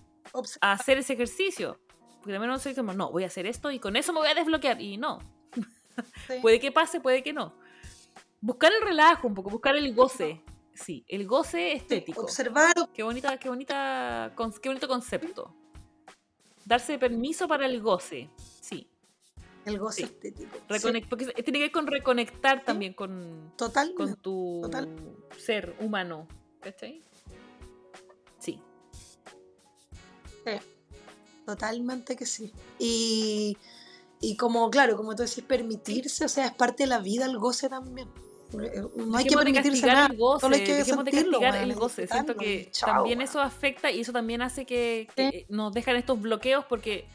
[0.60, 1.80] hacer ese ejercicio.
[2.18, 4.28] Porque también no sé como, no, voy a hacer esto y con eso me voy
[4.28, 4.80] a desbloquear.
[4.80, 5.18] Y no,
[6.26, 6.34] sí.
[6.42, 7.54] puede que pase, puede que no.
[8.40, 10.42] Buscar el relajo un poco, buscar el goce.
[10.74, 12.22] Sí, el goce estético.
[12.22, 15.54] Observar, Qué bonita, qué bonita, qué bonito concepto.
[16.64, 18.30] Darse permiso para el goce.
[19.70, 19.74] Sí.
[19.74, 20.02] el goce Sí.
[20.04, 20.56] estético.
[20.56, 23.96] Sí, Reconec- porque tiene que ver con reconectar también con, totalmente.
[23.96, 24.88] con tu Total.
[25.38, 26.26] ser humano.
[26.60, 27.02] ¿Cachai?
[28.38, 28.60] Sí.
[31.46, 32.52] Totalmente que sí.
[32.78, 33.56] Y,
[34.20, 37.38] y como, claro, como tú decís, permitirse, o sea, es parte de la vida el
[37.38, 38.08] goce también.
[38.52, 40.06] No hay que permitirse nada.
[40.06, 42.06] el goce, solo hay que dejemos de sentirlo, castigar weón, el goce.
[42.08, 43.28] Siento que chao, también weón.
[43.28, 47.06] eso afecta y eso también hace que, que nos dejan estos bloqueos porque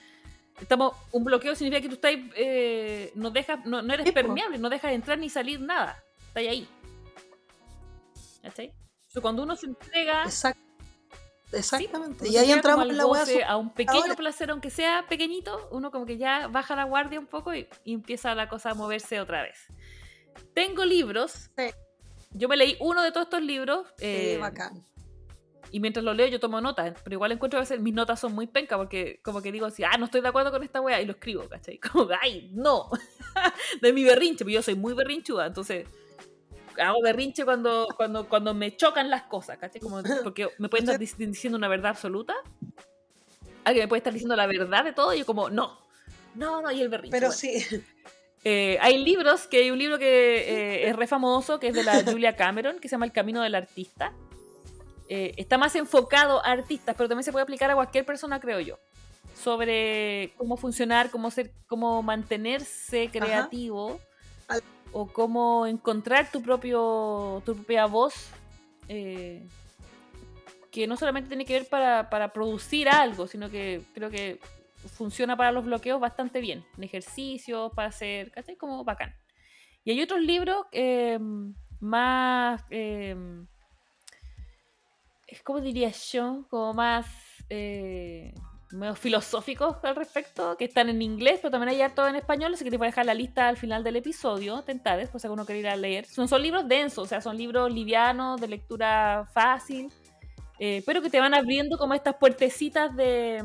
[0.62, 4.70] estamos un bloqueo significa que tú estás eh, no dejas no, no eres permeable, no
[4.70, 6.02] dejas entrar ni salir nada.
[6.28, 6.68] Estás ahí.
[8.42, 8.66] ¿Cachai?
[8.68, 10.58] Entonces, cuando uno se entrega Exact-
[11.52, 12.28] Exactamente.
[12.28, 14.16] Y ahí entramos en la goce, a un pequeño ahora.
[14.16, 17.94] placer, aunque sea pequeñito, uno como que ya baja la guardia un poco y, y
[17.94, 19.68] empieza la cosa a moverse otra vez.
[20.54, 21.50] Tengo libros.
[21.58, 21.68] Sí.
[22.32, 23.88] Yo me leí uno de todos estos libros.
[23.98, 24.86] Sí, eh, bacán.
[25.72, 28.34] Y mientras lo leo yo tomo notas, pero igual encuentro a veces mis notas son
[28.34, 31.02] muy penca porque como que digo así, ah, no estoy de acuerdo con esta wea
[31.02, 31.78] y lo escribo, ¿cachai?
[31.92, 32.90] Como, ay, no,
[33.82, 35.88] de mi berrinche, porque yo soy muy berrinchuda, entonces
[36.78, 39.82] hago berrinche cuando, cuando, cuando me chocan las cosas, ¿cachai?
[39.82, 42.36] Como, porque me pueden estar dic- diciendo una verdad absoluta,
[43.64, 45.80] alguien me puede estar diciendo la verdad de todo y yo como, no,
[46.36, 47.12] no, no, y el berrinche.
[47.18, 47.38] Pero bueno.
[47.38, 47.66] sí,
[48.48, 50.06] Eh, hay libros, que hay un libro que
[50.86, 53.42] eh, es re famoso, que es de la Julia Cameron, que se llama El Camino
[53.42, 54.14] del Artista.
[55.08, 58.60] Eh, está más enfocado a artistas, pero también se puede aplicar a cualquier persona, creo
[58.60, 58.80] yo.
[59.36, 64.00] Sobre cómo funcionar, cómo ser, cómo mantenerse creativo
[64.92, 68.30] o cómo encontrar tu propio, tu propia voz.
[68.88, 69.46] eh,
[70.76, 74.42] que no solamente tiene que ver para, para producir algo, sino que creo que
[74.90, 76.66] funciona para los bloqueos bastante bien.
[76.76, 78.58] En ejercicios, para hacer, ¿cachai?
[78.58, 79.16] Como bacán.
[79.86, 81.18] Y hay otros libros eh,
[81.80, 83.16] más, eh,
[85.38, 87.06] es como diría yo, como más
[87.50, 88.34] eh,
[88.72, 92.64] medio filosóficos al respecto, que están en inglés, pero también hay harto en español, así
[92.64, 95.46] que te voy a dejar la lista al final del episodio, tentades, por si alguno
[95.46, 96.06] quiere ir a leer.
[96.06, 99.92] Son, son libros densos, o sea, son libros livianos, de lectura fácil,
[100.60, 103.44] eh, pero que te van abriendo como estas puertecitas de,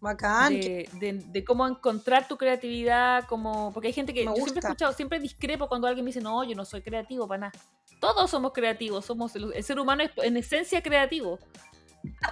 [0.00, 0.52] bacán.
[0.52, 4.50] de, de- de cómo encontrar tu creatividad, como porque hay gente que Me yo siempre
[4.50, 4.68] he gusta.
[4.68, 7.52] escuchado, siempre discrepo cuando alguien me dice, no, yo no soy creativo para nada.
[8.14, 11.38] Todos somos creativos, somos el, el ser humano es en esencia creativo.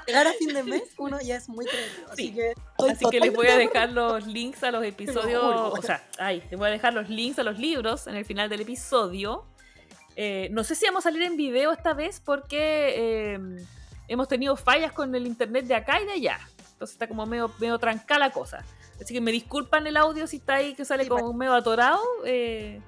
[0.07, 2.07] Llegar a fin de mes uno ya es muy creativo.
[2.13, 2.35] Así Sí.
[2.35, 2.55] que,
[2.91, 6.59] Así que les voy a dejar los links a los episodios, o sea, ay, les
[6.59, 9.47] voy a dejar los links a los libros en el final del episodio.
[10.17, 12.95] Eh, no sé si vamos a salir en video esta vez porque
[13.35, 13.39] eh,
[14.07, 16.39] hemos tenido fallas con el internet de acá y de allá.
[16.73, 18.65] Entonces está como medio, medio trancada la cosa.
[19.01, 22.01] Así que me disculpan el audio si está ahí que sale como medio atorado.
[22.25, 22.81] eh,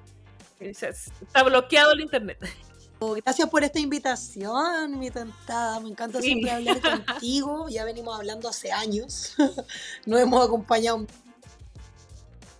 [0.59, 2.37] Está bloqueado el internet.
[2.99, 5.79] Gracias por esta invitación, mi tentada.
[5.79, 7.67] Me encanta siempre hablar contigo.
[7.69, 9.35] Ya venimos hablando hace años.
[10.05, 11.05] Nos hemos acompañado.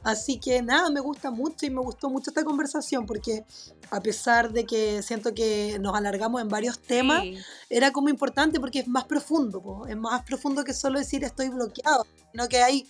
[0.04, 3.44] Así que nada, me gusta mucho y me gustó mucho esta conversación porque
[3.90, 7.24] a pesar de que siento que nos alargamos en varios temas,
[7.70, 12.06] era como importante porque es más profundo, es más profundo que solo decir estoy bloqueado,
[12.32, 12.88] sino que hay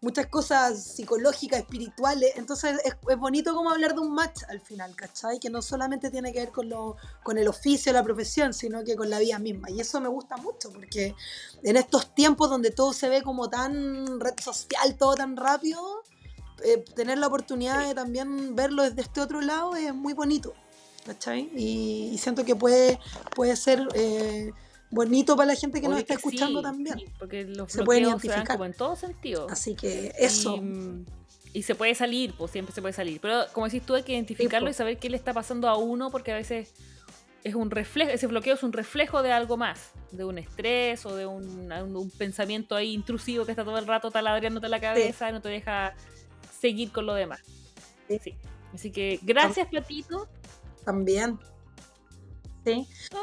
[0.00, 2.32] muchas cosas psicológicas, espirituales.
[2.36, 5.40] Entonces es, bonito como hablar de un match al final, ¿cachai?
[5.40, 8.96] Que no solamente tiene que ver con, lo, con el oficio, la profesión, sino que
[8.96, 9.70] con la vida misma.
[9.70, 11.14] Y eso me gusta mucho porque
[11.62, 16.02] en estos tiempos donde todo se ve como tan red social, todo tan rápido,
[16.64, 20.54] eh, tener la oportunidad de también verlo desde este otro lado es muy bonito,
[21.06, 21.50] ¿cachai?
[21.56, 22.98] Y, siento que puede,
[23.34, 23.88] puede ser...
[23.94, 24.52] Eh,
[24.90, 26.98] bonito para la gente que nos está escuchando también.
[27.18, 29.46] porque los se pueden identificar como en todo sentido.
[29.50, 30.60] Así que eso.
[31.54, 33.20] Y, se puede salir, pues siempre se puede salir.
[33.20, 36.10] Pero como decís tú, hay que identificarlo y saber qué le está pasando a uno,
[36.10, 36.72] porque a veces
[37.42, 41.16] es un reflejo, ese bloqueo es un reflejo de algo más, de un estrés o
[41.16, 45.32] de un, un pensamiento ahí intrusivo que está todo el rato taladriándote la cabeza y
[45.32, 45.94] no te deja
[46.60, 47.40] seguir con lo demás.
[48.08, 48.34] Sí.
[48.74, 50.28] Así que gracias, Platito.
[50.84, 51.38] También.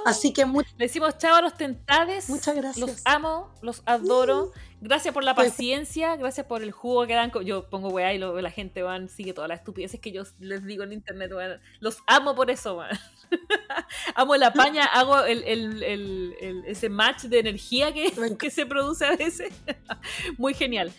[0.05, 2.29] Así que le decimos chao a los tentades.
[2.29, 2.77] Muchas gracias.
[2.77, 4.51] Los amo, los adoro.
[4.81, 7.31] Gracias por la pues, paciencia, gracias por el jugo que dan.
[7.43, 10.83] Yo pongo weá y la gente van, sigue todas las estupideces que yo les digo
[10.83, 11.31] en internet.
[11.79, 12.81] Los amo por eso,
[14.15, 19.51] amo la paña, hago ese match de energía que, que se produce a veces.
[20.37, 20.91] Muy genial.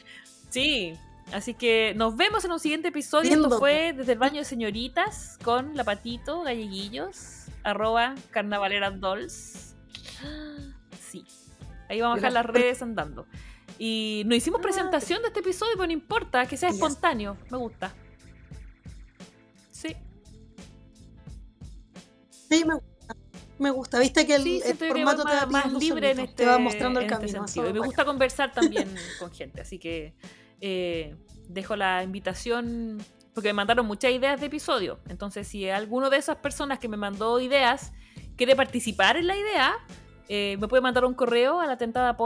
[0.51, 0.95] Sí,
[1.33, 3.35] Así que nos vemos en un siguiente episodio.
[3.35, 9.75] Esto fue desde el baño de señoritas con la patito, galleguillos arroba carnavaleras dolls.
[10.99, 11.25] Sí.
[11.89, 13.27] Ahí vamos a dejar las redes andando.
[13.79, 17.37] Y no hicimos ah, presentación de este episodio, pero no importa, que sea espontáneo.
[17.49, 17.95] Me gusta.
[19.71, 19.95] Sí.
[22.29, 23.17] Sí, me gusta.
[23.59, 23.99] Me gusta.
[24.01, 27.47] Viste que el, formato te va más libre en este, va mostrando el este camino.
[27.69, 29.61] y me gusta conversar también con gente.
[29.61, 30.15] Así que
[30.61, 31.15] eh,
[31.49, 32.99] dejo la invitación
[33.37, 34.99] porque me mandaron muchas ideas de episodio.
[35.11, 37.93] Entonces, si alguno de esas personas que me mandó ideas
[38.35, 39.75] quiere participar en la idea,
[40.27, 42.17] eh, me puede mandar un correo a la tentada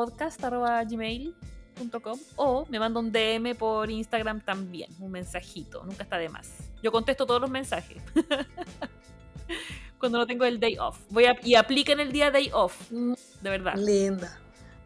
[0.88, 6.48] gmail.com o me manda un DM por Instagram también, un mensajito, nunca está de más.
[6.80, 8.00] Yo contesto todos los mensajes.
[9.98, 11.00] Cuando no tengo el day off.
[11.10, 13.74] Voy a, y apliquen el día day off, de verdad.
[13.74, 14.38] Linda.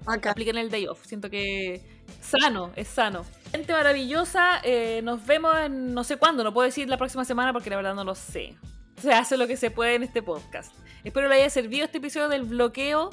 [0.06, 0.30] Acá.
[0.30, 1.04] Apliquen el day off.
[1.04, 1.82] Siento que
[2.22, 3.26] sano, es sano.
[3.54, 7.52] Gente maravillosa, eh, nos vemos en no sé cuándo, no puedo decir la próxima semana
[7.52, 8.58] porque la verdad no lo sé.
[9.00, 10.74] Se hace lo que se puede en este podcast.
[11.04, 13.10] Espero le haya servido este episodio del bloqueo.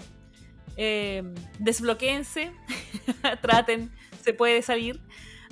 [0.78, 1.22] Eh,
[1.60, 2.52] desbloqueense,
[3.44, 5.00] traten, se puede salir.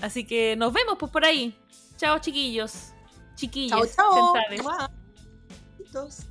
[0.02, 1.56] Así que nos vemos pues por ahí.
[1.96, 2.92] Chao chiquillos,
[3.36, 3.96] chiquillos.
[3.96, 4.34] Chao,
[5.94, 6.30] chao.